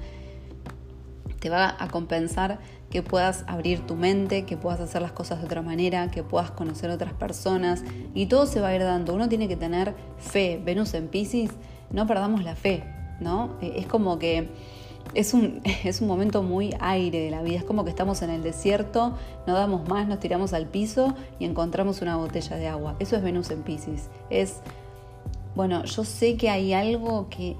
Te 1.39 1.49
va 1.49 1.75
a 1.79 1.87
compensar 1.89 2.59
que 2.89 3.03
puedas 3.03 3.43
abrir 3.47 3.85
tu 3.85 3.95
mente, 3.95 4.45
que 4.45 4.57
puedas 4.57 4.79
hacer 4.79 5.01
las 5.01 5.11
cosas 5.11 5.39
de 5.39 5.45
otra 5.45 5.61
manera, 5.61 6.09
que 6.09 6.23
puedas 6.23 6.51
conocer 6.51 6.89
otras 6.89 7.13
personas 7.13 7.83
y 8.13 8.27
todo 8.27 8.45
se 8.45 8.61
va 8.61 8.69
a 8.69 8.75
ir 8.75 8.83
dando. 8.83 9.13
Uno 9.13 9.29
tiene 9.29 9.47
que 9.47 9.55
tener 9.55 9.93
fe. 10.17 10.61
Venus 10.63 10.93
en 10.93 11.07
Pisces, 11.07 11.51
no 11.91 12.07
perdamos 12.07 12.43
la 12.43 12.55
fe, 12.55 12.83
¿no? 13.19 13.55
Eh, 13.61 13.73
es 13.77 13.87
como 13.87 14.19
que 14.19 14.49
es 15.13 15.33
un, 15.33 15.61
es 15.83 16.01
un 16.01 16.07
momento 16.07 16.43
muy 16.43 16.73
aire 16.79 17.19
de 17.19 17.31
la 17.31 17.41
vida, 17.41 17.57
es 17.57 17.63
como 17.63 17.83
que 17.83 17.89
estamos 17.89 18.21
en 18.21 18.29
el 18.29 18.43
desierto, 18.43 19.13
no 19.45 19.53
damos 19.53 19.87
más, 19.87 20.07
nos 20.07 20.19
tiramos 20.19 20.53
al 20.53 20.67
piso 20.67 21.13
y 21.39 21.45
encontramos 21.45 22.01
una 22.01 22.15
botella 22.15 22.55
de 22.55 22.67
agua. 22.67 22.95
Eso 22.99 23.15
es 23.15 23.23
Venus 23.23 23.49
en 23.51 23.63
Pisces. 23.63 24.09
Es, 24.29 24.61
bueno, 25.55 25.83
yo 25.83 26.03
sé 26.03 26.37
que 26.37 26.49
hay 26.49 26.73
algo 26.73 27.29
que 27.29 27.57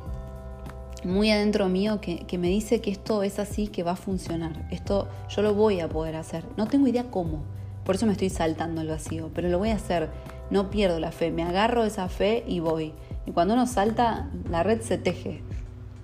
muy 1.05 1.31
adentro 1.31 1.69
mío 1.69 1.99
que, 2.01 2.37
me 2.37 2.47
dice 2.47 2.81
que 2.81 2.91
esto 2.91 3.23
es 3.23 3.39
así, 3.39 3.67
que 3.67 3.83
va 3.83 3.91
a 3.91 3.95
funcionar. 3.95 4.67
Esto 4.71 5.07
yo 5.29 5.41
lo 5.41 5.53
voy 5.53 5.79
a 5.79 5.89
poder 5.89 6.15
hacer. 6.15 6.43
No 6.57 6.67
tengo 6.67 6.87
idea 6.87 7.05
cómo. 7.11 7.43
Por 7.83 7.95
eso 7.95 8.05
me 8.05 8.13
estoy 8.13 8.29
saltando 8.29 8.81
el 8.81 8.87
vacío, 8.87 9.29
pero 9.33 9.49
lo 9.49 9.59
voy 9.59 9.69
a 9.69 9.75
hacer. 9.75 10.09
No 10.49 10.69
pierdo 10.69 10.99
la 10.99 11.11
fe, 11.11 11.31
me 11.31 11.43
agarro 11.43 11.83
esa 11.83 12.09
fe 12.09 12.43
y 12.47 12.59
voy. 12.59 12.93
Y 13.25 13.31
cuando 13.31 13.53
uno 13.53 13.67
salta, 13.67 14.29
la 14.49 14.63
red 14.63 14.81
se 14.81 14.97
teje. 14.97 15.41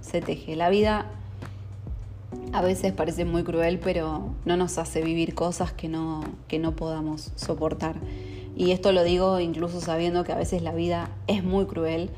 Se 0.02 0.22
teje. 0.22 0.56
La 0.56 0.70
vida 0.70 1.06
a 2.52 2.62
veces 2.62 2.94
parece 2.94 3.26
muy 3.26 3.44
cruel, 3.44 3.80
pero 3.80 4.36
no 4.46 4.58
nos 4.58 4.78
hace 4.78 5.02
vivir 5.02 5.34
cosas 5.34 5.72
que 5.74 5.88
no, 5.88 6.24
que 6.48 6.60
no 6.60 6.76
podamos 6.76 7.32
soportar. 7.36 7.96
Y 8.56 8.72
esto 8.72 8.92
lo 8.92 9.04
digo 9.04 9.40
incluso 9.40 9.82
sabiendo 9.82 10.24
que 10.24 10.32
a 10.32 10.38
veces 10.38 10.62
la 10.62 10.74
vida 10.74 11.10
es 11.28 11.44
muy 11.44 11.66
cruel 11.66 12.12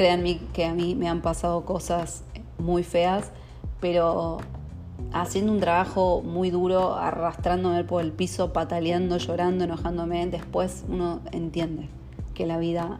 Créanme 0.00 0.38
que 0.54 0.64
a 0.64 0.72
mí 0.72 0.94
me 0.94 1.10
han 1.10 1.20
pasado 1.20 1.66
cosas 1.66 2.24
muy 2.56 2.84
feas, 2.84 3.32
pero 3.80 4.38
haciendo 5.12 5.52
un 5.52 5.60
trabajo 5.60 6.22
muy 6.22 6.48
duro, 6.48 6.94
arrastrándome 6.94 7.84
por 7.84 8.02
el 8.02 8.10
piso, 8.10 8.50
pataleando, 8.54 9.18
llorando, 9.18 9.64
enojándome, 9.64 10.26
después 10.28 10.86
uno 10.88 11.20
entiende 11.32 11.90
que 12.32 12.46
la 12.46 12.56
vida 12.56 12.98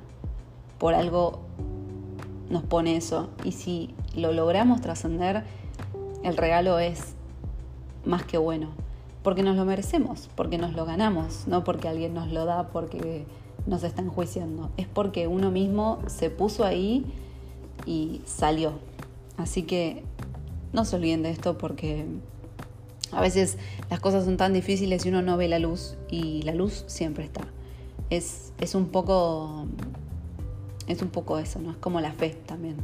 por 0.76 0.92
algo 0.92 1.40
nos 2.50 2.64
pone 2.64 2.98
eso. 2.98 3.30
Y 3.44 3.52
si 3.52 3.94
lo 4.14 4.34
logramos 4.34 4.82
trascender, 4.82 5.44
el 6.22 6.36
regalo 6.36 6.78
es 6.78 7.14
más 8.04 8.24
que 8.24 8.36
bueno. 8.36 8.68
Porque 9.22 9.42
nos 9.42 9.56
lo 9.56 9.64
merecemos, 9.64 10.28
porque 10.34 10.58
nos 10.58 10.74
lo 10.74 10.84
ganamos, 10.84 11.48
no 11.48 11.64
porque 11.64 11.88
alguien 11.88 12.12
nos 12.12 12.30
lo 12.30 12.44
da, 12.44 12.68
porque 12.68 13.24
nos 13.66 13.82
está 13.82 14.02
enjuiciando. 14.02 14.70
Es 14.76 14.86
porque 14.86 15.26
uno 15.26 15.50
mismo 15.50 16.00
se 16.06 16.30
puso 16.30 16.64
ahí 16.64 17.04
y 17.86 18.22
salió. 18.24 18.72
Así 19.36 19.62
que 19.62 20.02
no 20.72 20.84
se 20.84 20.96
olviden 20.96 21.22
de 21.22 21.30
esto 21.30 21.58
porque 21.58 22.06
a 23.12 23.20
veces 23.20 23.58
las 23.88 24.00
cosas 24.00 24.24
son 24.24 24.36
tan 24.36 24.52
difíciles 24.52 25.04
y 25.04 25.08
uno 25.08 25.22
no 25.22 25.36
ve 25.36 25.48
la 25.48 25.58
luz 25.58 25.96
y 26.10 26.42
la 26.42 26.54
luz 26.54 26.84
siempre 26.86 27.24
está. 27.24 27.46
Es, 28.10 28.52
es 28.60 28.74
un 28.74 28.86
poco 28.86 29.66
es 30.90 31.02
un 31.02 31.08
poco 31.08 31.38
eso, 31.38 31.60
¿no? 31.60 31.70
Es 31.70 31.76
como 31.76 32.00
la 32.00 32.12
fe 32.12 32.30
también. 32.46 32.76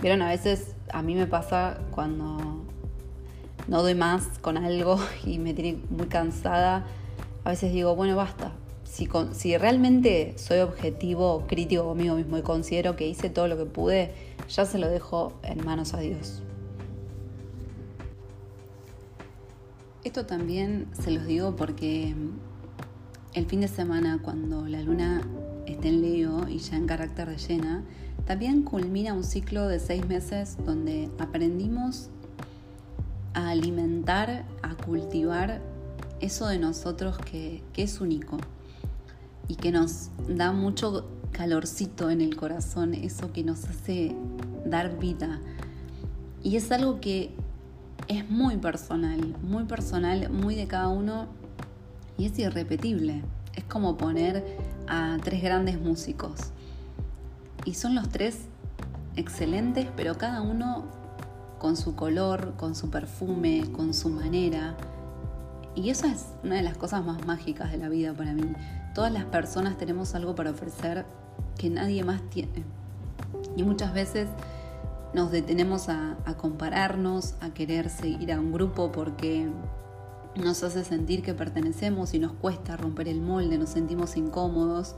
Vieron, 0.00 0.22
a 0.22 0.28
veces 0.28 0.74
a 0.92 1.02
mí 1.02 1.14
me 1.14 1.26
pasa 1.26 1.78
cuando 1.90 2.38
no 3.66 3.82
doy 3.82 3.94
más 3.94 4.38
con 4.40 4.56
algo 4.56 4.98
y 5.24 5.38
me 5.38 5.54
tiene 5.54 5.80
muy 5.90 6.06
cansada, 6.06 6.86
a 7.44 7.50
veces 7.50 7.72
digo, 7.72 7.96
bueno, 7.96 8.16
basta, 8.16 8.52
si, 8.90 9.56
realmente 9.56 10.34
soy 10.36 10.58
objetivo, 10.58 11.44
crítico 11.46 11.84
conmigo 11.84 12.16
mismo 12.16 12.38
y 12.38 12.42
considero 12.42 12.96
que 12.96 13.06
hice 13.06 13.30
todo 13.30 13.46
lo 13.46 13.56
que 13.56 13.64
pude, 13.64 14.12
ya 14.48 14.66
se 14.66 14.78
lo 14.78 14.88
dejo 14.88 15.32
en 15.44 15.64
manos 15.64 15.94
a 15.94 16.00
Dios. 16.00 16.42
Esto 20.02 20.26
también 20.26 20.88
se 21.00 21.12
los 21.12 21.24
digo 21.26 21.54
porque 21.54 22.14
el 23.34 23.46
fin 23.46 23.60
de 23.60 23.68
semana, 23.68 24.18
cuando 24.22 24.66
la 24.66 24.82
luna 24.82 25.22
esté 25.66 25.88
en 25.88 26.02
Leo 26.02 26.48
y 26.48 26.58
ya 26.58 26.76
en 26.76 26.86
carácter 26.86 27.28
de 27.28 27.36
llena, 27.36 27.84
también 28.26 28.62
culmina 28.62 29.14
un 29.14 29.24
ciclo 29.24 29.68
de 29.68 29.78
seis 29.78 30.06
meses 30.08 30.56
donde 30.64 31.10
aprendimos 31.18 32.10
a 33.34 33.50
alimentar, 33.50 34.46
a 34.62 34.74
cultivar 34.74 35.60
eso 36.20 36.48
de 36.48 36.58
nosotros 36.58 37.18
que 37.18 37.62
es 37.76 38.00
único, 38.00 38.38
y 39.50 39.56
que 39.56 39.72
nos 39.72 40.10
da 40.28 40.52
mucho 40.52 41.08
calorcito 41.32 42.08
en 42.08 42.20
el 42.20 42.36
corazón, 42.36 42.94
eso 42.94 43.32
que 43.32 43.42
nos 43.42 43.64
hace 43.64 44.14
dar 44.64 44.96
vida. 45.00 45.40
Y 46.44 46.54
es 46.54 46.70
algo 46.70 47.00
que 47.00 47.34
es 48.06 48.30
muy 48.30 48.58
personal, 48.58 49.34
muy 49.42 49.64
personal, 49.64 50.30
muy 50.30 50.54
de 50.54 50.68
cada 50.68 50.86
uno 50.86 51.26
y 52.16 52.26
es 52.26 52.38
irrepetible. 52.38 53.22
Es 53.56 53.64
como 53.64 53.96
poner 53.96 54.44
a 54.86 55.16
tres 55.20 55.42
grandes 55.42 55.80
músicos. 55.80 56.52
Y 57.64 57.74
son 57.74 57.96
los 57.96 58.08
tres 58.08 58.42
excelentes, 59.16 59.88
pero 59.96 60.16
cada 60.16 60.42
uno 60.42 60.84
con 61.58 61.76
su 61.76 61.96
color, 61.96 62.54
con 62.56 62.76
su 62.76 62.88
perfume, 62.88 63.64
con 63.72 63.94
su 63.94 64.10
manera. 64.10 64.76
Y 65.74 65.90
esa 65.90 66.06
es 66.06 66.26
una 66.44 66.54
de 66.54 66.62
las 66.62 66.76
cosas 66.76 67.04
más 67.04 67.26
mágicas 67.26 67.72
de 67.72 67.78
la 67.78 67.88
vida 67.88 68.14
para 68.14 68.32
mí. 68.32 68.44
Todas 68.94 69.12
las 69.12 69.24
personas 69.24 69.76
tenemos 69.78 70.14
algo 70.14 70.34
para 70.34 70.50
ofrecer 70.50 71.06
que 71.56 71.70
nadie 71.70 72.02
más 72.04 72.22
tiene. 72.30 72.64
Y 73.56 73.62
muchas 73.62 73.92
veces 73.92 74.28
nos 75.12 75.30
detenemos 75.30 75.88
a, 75.88 76.16
compararnos, 76.36 77.34
a 77.40 77.50
querer 77.50 77.90
seguir 77.90 78.32
a 78.32 78.40
un 78.40 78.52
grupo 78.52 78.92
porque 78.92 79.48
nos 80.36 80.62
hace 80.62 80.84
sentir 80.84 81.22
que 81.22 81.34
pertenecemos 81.34 82.14
y 82.14 82.18
nos 82.18 82.32
cuesta 82.32 82.76
romper 82.76 83.08
el 83.08 83.20
molde, 83.20 83.58
nos 83.58 83.70
sentimos 83.70 84.16
incómodos. 84.16 84.94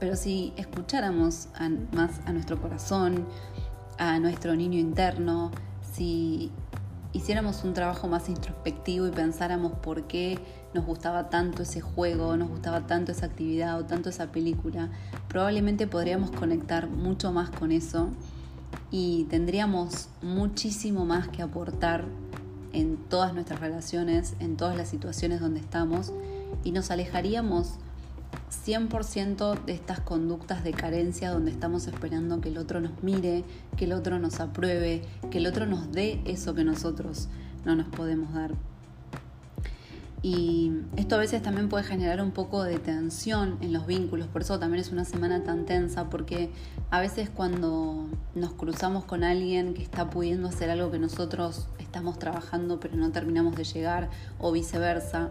Pero 0.00 0.16
si 0.16 0.52
escucháramos 0.56 1.48
más 1.92 2.20
a 2.26 2.32
nuestro 2.32 2.60
corazón, 2.60 3.26
a 3.98 4.18
nuestro 4.18 4.56
niño 4.56 4.78
interno, 4.78 5.50
si 5.92 6.50
hiciéramos 7.14 7.62
un 7.64 7.72
trabajo 7.72 8.08
más 8.08 8.28
introspectivo 8.28 9.06
y 9.06 9.10
pensáramos 9.12 9.72
por 9.72 10.02
qué 10.02 10.38
nos 10.74 10.84
gustaba 10.84 11.30
tanto 11.30 11.62
ese 11.62 11.80
juego, 11.80 12.36
nos 12.36 12.50
gustaba 12.50 12.86
tanto 12.86 13.12
esa 13.12 13.26
actividad 13.26 13.78
o 13.78 13.84
tanto 13.84 14.10
esa 14.10 14.32
película, 14.32 14.90
probablemente 15.28 15.86
podríamos 15.86 16.32
conectar 16.32 16.88
mucho 16.88 17.32
más 17.32 17.50
con 17.50 17.70
eso 17.70 18.08
y 18.90 19.24
tendríamos 19.30 20.08
muchísimo 20.20 21.06
más 21.06 21.28
que 21.28 21.42
aportar 21.42 22.04
en 22.72 22.96
todas 22.96 23.32
nuestras 23.32 23.60
relaciones, 23.60 24.34
en 24.40 24.56
todas 24.56 24.76
las 24.76 24.88
situaciones 24.88 25.40
donde 25.40 25.60
estamos 25.60 26.12
y 26.64 26.72
nos 26.72 26.90
alejaríamos 26.90 27.78
100% 28.66 29.64
de 29.64 29.72
estas 29.72 30.00
conductas 30.00 30.64
de 30.64 30.72
carencia 30.72 31.30
donde 31.30 31.50
estamos 31.50 31.86
esperando 31.86 32.40
que 32.40 32.48
el 32.48 32.58
otro 32.58 32.80
nos 32.80 33.02
mire, 33.02 33.44
que 33.76 33.86
el 33.86 33.92
otro 33.92 34.18
nos 34.18 34.40
apruebe, 34.40 35.02
que 35.30 35.38
el 35.38 35.46
otro 35.46 35.66
nos 35.66 35.90
dé 35.92 36.20
eso 36.24 36.54
que 36.54 36.64
nosotros 36.64 37.28
no 37.64 37.74
nos 37.76 37.88
podemos 37.88 38.32
dar. 38.34 38.52
Y 40.22 40.72
esto 40.96 41.16
a 41.16 41.18
veces 41.18 41.42
también 41.42 41.68
puede 41.68 41.84
generar 41.84 42.22
un 42.22 42.30
poco 42.30 42.64
de 42.64 42.78
tensión 42.78 43.58
en 43.60 43.74
los 43.74 43.86
vínculos, 43.86 44.26
por 44.26 44.40
eso 44.40 44.58
también 44.58 44.80
es 44.80 44.90
una 44.90 45.04
semana 45.04 45.42
tan 45.44 45.66
tensa, 45.66 46.08
porque 46.08 46.48
a 46.90 46.98
veces 46.98 47.28
cuando 47.28 48.08
nos 48.34 48.54
cruzamos 48.54 49.04
con 49.04 49.22
alguien 49.22 49.74
que 49.74 49.82
está 49.82 50.08
pudiendo 50.08 50.48
hacer 50.48 50.70
algo 50.70 50.90
que 50.90 50.98
nosotros 50.98 51.68
estamos 51.78 52.18
trabajando 52.18 52.80
pero 52.80 52.96
no 52.96 53.12
terminamos 53.12 53.54
de 53.54 53.64
llegar, 53.64 54.08
o 54.38 54.50
viceversa, 54.50 55.28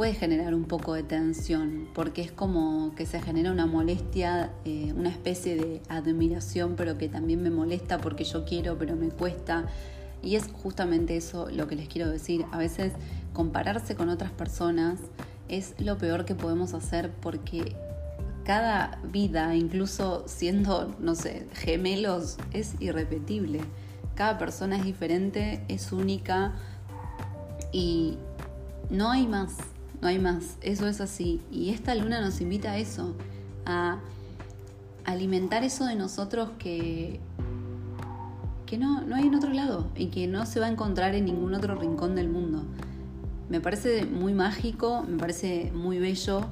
puede 0.00 0.14
generar 0.14 0.54
un 0.54 0.64
poco 0.64 0.94
de 0.94 1.02
tensión, 1.02 1.86
porque 1.92 2.22
es 2.22 2.32
como 2.32 2.94
que 2.96 3.04
se 3.04 3.20
genera 3.20 3.52
una 3.52 3.66
molestia, 3.66 4.50
eh, 4.64 4.94
una 4.96 5.10
especie 5.10 5.56
de 5.56 5.82
admiración, 5.90 6.74
pero 6.74 6.96
que 6.96 7.10
también 7.10 7.42
me 7.42 7.50
molesta 7.50 7.98
porque 7.98 8.24
yo 8.24 8.46
quiero, 8.46 8.78
pero 8.78 8.96
me 8.96 9.10
cuesta. 9.10 9.66
Y 10.22 10.36
es 10.36 10.48
justamente 10.50 11.18
eso 11.18 11.50
lo 11.50 11.68
que 11.68 11.76
les 11.76 11.86
quiero 11.86 12.08
decir. 12.08 12.46
A 12.50 12.56
veces 12.56 12.94
compararse 13.34 13.94
con 13.94 14.08
otras 14.08 14.30
personas 14.30 14.98
es 15.50 15.74
lo 15.78 15.98
peor 15.98 16.24
que 16.24 16.34
podemos 16.34 16.72
hacer 16.72 17.10
porque 17.20 17.76
cada 18.46 19.02
vida, 19.04 19.54
incluso 19.54 20.24
siendo, 20.26 20.96
no 20.98 21.14
sé, 21.14 21.46
gemelos, 21.52 22.38
es 22.54 22.72
irrepetible. 22.80 23.60
Cada 24.14 24.38
persona 24.38 24.78
es 24.78 24.84
diferente, 24.86 25.62
es 25.68 25.92
única 25.92 26.54
y 27.70 28.16
no 28.88 29.10
hay 29.10 29.26
más, 29.26 29.52
no 30.00 30.08
hay 30.08 30.18
más. 30.18 30.56
Eso 30.62 30.86
es 30.86 31.00
así. 31.00 31.40
Y 31.50 31.70
esta 31.70 31.94
luna 31.94 32.20
nos 32.20 32.40
invita 32.40 32.72
a 32.72 32.78
eso, 32.78 33.14
a 33.66 33.98
alimentar 35.04 35.64
eso 35.64 35.86
de 35.86 35.96
nosotros 35.96 36.50
que, 36.58 37.20
que 38.66 38.78
no, 38.78 39.02
no 39.02 39.16
hay 39.16 39.26
en 39.26 39.34
otro 39.34 39.52
lado 39.52 39.88
y 39.96 40.06
que 40.06 40.26
no 40.26 40.46
se 40.46 40.60
va 40.60 40.66
a 40.66 40.70
encontrar 40.70 41.14
en 41.14 41.24
ningún 41.24 41.54
otro 41.54 41.74
rincón 41.74 42.14
del 42.14 42.28
mundo. 42.28 42.62
Me 43.48 43.60
parece 43.60 44.06
muy 44.06 44.32
mágico, 44.32 45.04
me 45.08 45.18
parece 45.18 45.72
muy 45.74 45.98
bello, 45.98 46.46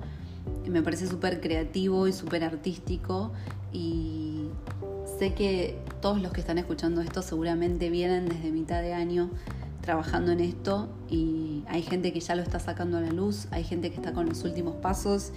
me 0.68 0.82
parece 0.82 1.06
súper 1.06 1.40
creativo 1.40 2.08
y 2.08 2.12
súper 2.12 2.44
artístico 2.44 3.32
y 3.72 4.48
sé 5.18 5.34
que 5.34 5.78
todos 6.00 6.20
los 6.20 6.32
que 6.32 6.40
están 6.40 6.58
escuchando 6.58 7.00
esto 7.00 7.22
seguramente 7.22 7.90
vienen 7.90 8.28
desde 8.28 8.50
mitad 8.50 8.82
de 8.82 8.94
año 8.94 9.30
trabajando 9.88 10.33
en 10.33 10.40
esto 10.40 10.87
y 11.09 11.64
hay 11.66 11.81
gente 11.81 12.12
que 12.12 12.20
ya 12.20 12.35
lo 12.35 12.42
está 12.42 12.59
sacando 12.59 12.98
a 12.98 13.01
la 13.01 13.11
luz, 13.11 13.48
hay 13.53 13.64
gente 13.64 13.88
que 13.88 13.96
está 13.96 14.12
con 14.12 14.27
los 14.29 14.44
últimos 14.44 14.74
pasos 14.77 15.33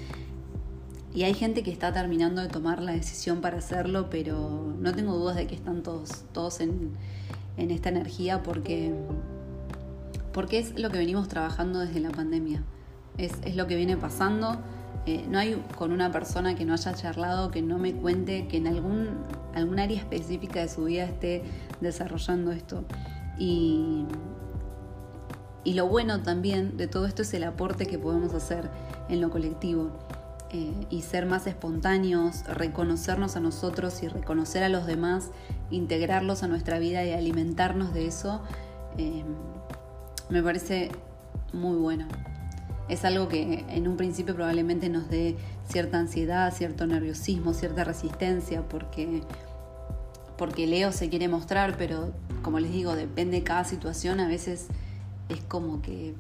y 1.14 1.24
hay 1.24 1.34
gente 1.34 1.64
que 1.64 1.72
está 1.72 1.94
terminando 1.94 2.42
de 2.42 2.50
tomar 2.50 2.82
la 2.82 2.92
decisión 2.92 3.40
para 3.40 3.60
hacerlo, 3.60 4.10
pero 4.10 4.76
no 4.78 4.94
tengo 4.94 5.16
dudas 5.16 5.38
de 5.38 5.48
que 5.48 5.56
están 5.56 5.84
todos, 5.84 6.26
todos 6.34 6.60
en, 6.60 6.92
en 7.56 7.72
esta 7.72 7.88
energía 7.88 8.44
porque 8.44 8.94
porque 10.34 10.60
es 10.60 10.78
lo 10.78 10.90
que 10.90 10.98
venimos 10.98 11.30
trabajando 11.30 11.80
desde 11.80 12.02
la 12.02 12.12
pandemia. 12.12 12.62
Es, 13.18 13.56
lo 13.56 13.68
que 13.68 13.78
viene 13.78 13.96
pasando. 13.96 14.58
Eh, 15.06 15.26
no 15.30 15.40
hay 15.40 15.64
con 15.78 15.94
una 15.94 16.12
persona 16.12 16.56
que 16.56 16.66
no 16.66 16.74
haya 16.74 16.94
charlado, 16.94 17.52
que 17.52 17.62
no 17.62 17.78
me 17.78 17.94
cuente 17.94 18.48
que 18.50 18.58
en 18.58 18.68
algún, 18.68 19.12
algún 19.56 19.80
área 19.80 19.98
específica 19.98 20.60
de 20.60 20.68
su 20.68 20.84
vida 20.84 21.06
esté 21.06 21.44
desarrollando 21.80 22.52
esto. 22.52 22.84
Y, 23.40 24.06
y 25.64 25.74
lo 25.74 25.88
bueno 25.88 26.22
también 26.22 26.78
de 26.78 26.88
todo 26.88 27.06
esto 27.06 27.22
es 27.22 27.34
el 27.34 27.44
aporte 27.44 27.86
que 27.86 28.00
podemos 28.00 28.34
hacer 28.34 28.70
en 29.10 29.22
lo 29.22 29.30
colectivo. 29.30 29.92
Eh, 30.54 30.74
y 30.90 31.04
ser 31.04 31.26
más 31.26 31.48
espontáneos, 31.48 32.44
reconocernos 32.46 33.38
a 33.38 33.40
nosotros 33.40 34.04
y 34.04 34.10
reconocer 34.10 34.64
a 34.64 34.70
los 34.70 34.86
demás, 34.86 35.30
integrarlos 35.70 36.44
a 36.44 36.50
nuestra 36.50 36.78
vida 36.78 37.06
y 37.06 37.14
alimentarnos 37.14 37.94
de 37.94 38.08
eso, 38.08 38.42
eh, 38.98 39.24
me 40.30 40.44
parece 40.44 40.92
muy 41.54 41.78
bueno. 41.78 42.06
Es 42.90 43.06
algo 43.06 43.30
que 43.30 43.64
en 43.70 43.88
un 43.88 43.96
principio 43.96 44.36
probablemente 44.36 44.90
nos 44.90 45.10
dé 45.10 45.38
cierta 45.70 45.98
ansiedad, 46.00 46.54
cierto 46.54 46.86
nerviosismo, 46.86 47.54
cierta 47.54 47.86
resistencia, 47.86 48.68
porque, 48.68 49.22
porque 50.38 50.68
Leo 50.68 50.92
se 50.92 51.08
quiere 51.08 51.30
mostrar, 51.30 51.78
pero 51.78 52.12
como 52.42 52.60
les 52.60 52.74
digo, 52.74 52.98
depende 52.98 53.38
de 53.38 53.44
cada 53.44 53.64
situación, 53.64 54.20
a 54.20 54.28
veces 54.28 54.68
es 55.32 55.42
como 55.42 55.82
que 55.82 56.16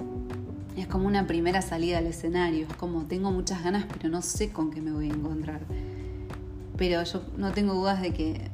es 0.77 0.87
como 0.87 1.05
una 1.05 1.27
primera 1.27 1.61
salida 1.61 1.97
al 1.97 2.07
escenario, 2.07 2.65
es 2.67 2.75
como 2.75 3.03
tengo 3.03 3.31
muchas 3.31 3.63
ganas, 3.63 3.85
pero 3.91 4.09
no 4.09 4.21
sé 4.21 4.51
con 4.51 4.71
qué 4.71 4.81
me 4.81 4.91
voy 4.91 5.09
a 5.09 5.13
encontrar. 5.13 5.61
Pero 6.77 7.03
yo 7.03 7.21
no 7.37 7.51
tengo 7.51 7.73
dudas 7.73 8.01
de 8.01 8.13
que, 8.13 8.49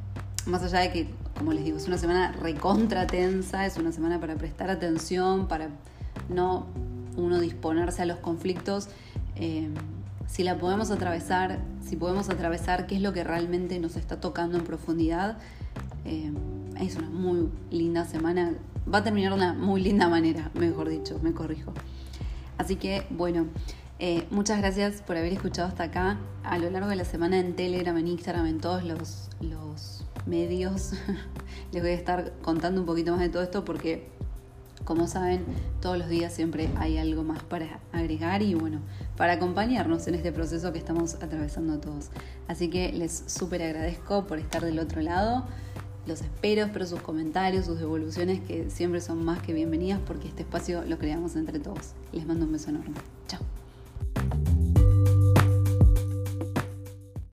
más 0.46 0.64
allá 0.64 0.80
de 0.80 0.92
que 0.92 1.10
como 1.38 1.54
les 1.54 1.64
digo, 1.64 1.78
es 1.78 1.88
una 1.88 1.98
semana 1.98 2.32
recontra 2.32 3.06
tensa, 3.08 3.66
es 3.66 3.78
una 3.78 3.92
semana 3.92 4.20
para 4.20 4.36
prestar 4.36 4.70
atención, 4.70 5.48
para 5.48 5.70
no 6.30 6.66
uno 7.16 7.40
disponerse 7.40 8.02
a 8.02 8.06
los 8.06 8.18
conflictos. 8.18 8.90
Eh, 9.36 9.70
si 10.28 10.44
la 10.44 10.58
podemos 10.58 10.92
atravesar, 10.92 11.60
si 11.88 11.96
podemos 11.96 12.30
atravesar 12.30 12.88
qué 12.88 12.96
es 12.96 13.02
lo 13.02 13.14
que 13.14 13.24
realmente 13.24 13.80
nos 13.80 13.96
está 13.96 14.20
tocando 14.20 14.58
en 14.58 14.64
profundidad, 14.64 15.38
eh, 16.06 16.32
es 16.80 16.96
una 16.96 17.10
muy 17.10 17.50
linda 17.72 18.06
semana. 18.06 18.54
Va 18.92 19.00
a 19.00 19.04
terminar 19.04 19.32
de 19.32 19.38
una 19.38 19.54
muy 19.54 19.82
linda 19.82 20.08
manera, 20.08 20.50
mejor 20.54 20.90
dicho, 20.90 21.20
me 21.22 21.34
corrijo. 21.34 21.74
Así 22.58 22.78
que, 22.78 23.06
bueno, 23.10 23.48
eh, 24.00 24.28
muchas 24.30 24.60
gracias 24.60 25.02
por 25.02 25.18
haber 25.18 25.34
escuchado 25.34 25.68
hasta 25.68 25.84
acá. 25.84 26.18
A 26.44 26.58
lo 26.58 26.70
largo 26.70 26.90
de 26.90 26.96
la 26.96 27.06
semana 27.06 27.40
en 27.40 27.56
Telegram, 27.56 27.98
en 27.98 28.08
Instagram, 28.08 28.46
en 28.46 28.60
todos 28.60 28.84
los, 28.84 29.30
los 29.42 30.06
medios. 30.26 30.94
Les 31.72 31.82
voy 31.82 31.92
a 31.92 31.96
estar 31.96 32.34
contando 32.42 32.82
un 32.82 32.88
poquito 32.88 33.12
más 33.12 33.22
de 33.22 33.30
todo 33.30 33.42
esto 33.42 33.66
porque, 33.66 34.08
como 34.86 35.08
saben, 35.08 35.46
todos 35.82 35.98
los 35.98 36.10
días 36.10 36.32
siempre 36.32 36.70
hay 36.78 36.98
algo 36.98 37.24
más 37.24 37.44
para 37.44 37.80
agregar 37.92 38.42
y 38.42 38.54
bueno, 38.54 38.80
para 39.16 39.34
acompañarnos 39.34 40.08
en 40.08 40.16
este 40.16 40.32
proceso 40.32 40.72
que 40.72 40.80
estamos 40.80 41.16
atravesando 41.16 41.80
todos. 41.80 42.10
Así 42.48 42.70
que 42.70 42.92
les 42.94 43.24
súper 43.28 43.64
agradezco 43.64 44.28
por 44.28 44.38
estar 44.38 44.64
del 44.64 44.80
otro 44.80 45.02
lado 45.02 45.46
los 46.08 46.22
espero, 46.22 46.66
espero 46.66 46.86
sus 46.86 47.02
comentarios, 47.02 47.66
sus 47.66 47.80
devoluciones 47.80 48.40
que 48.42 48.70
siempre 48.70 49.02
son 49.02 49.24
más 49.24 49.42
que 49.42 49.54
bienvenidas 49.54 50.00
porque 50.06 50.28
este 50.28 50.44
espacio 50.44 50.84
lo 50.86 50.98
creamos 50.98 51.36
entre 51.36 51.60
todos. 51.60 51.94
Les 52.14 52.26
mando 52.26 52.46
un 52.46 52.54
beso 52.54 52.70
enorme. 52.70 52.96
Chao. 53.28 53.42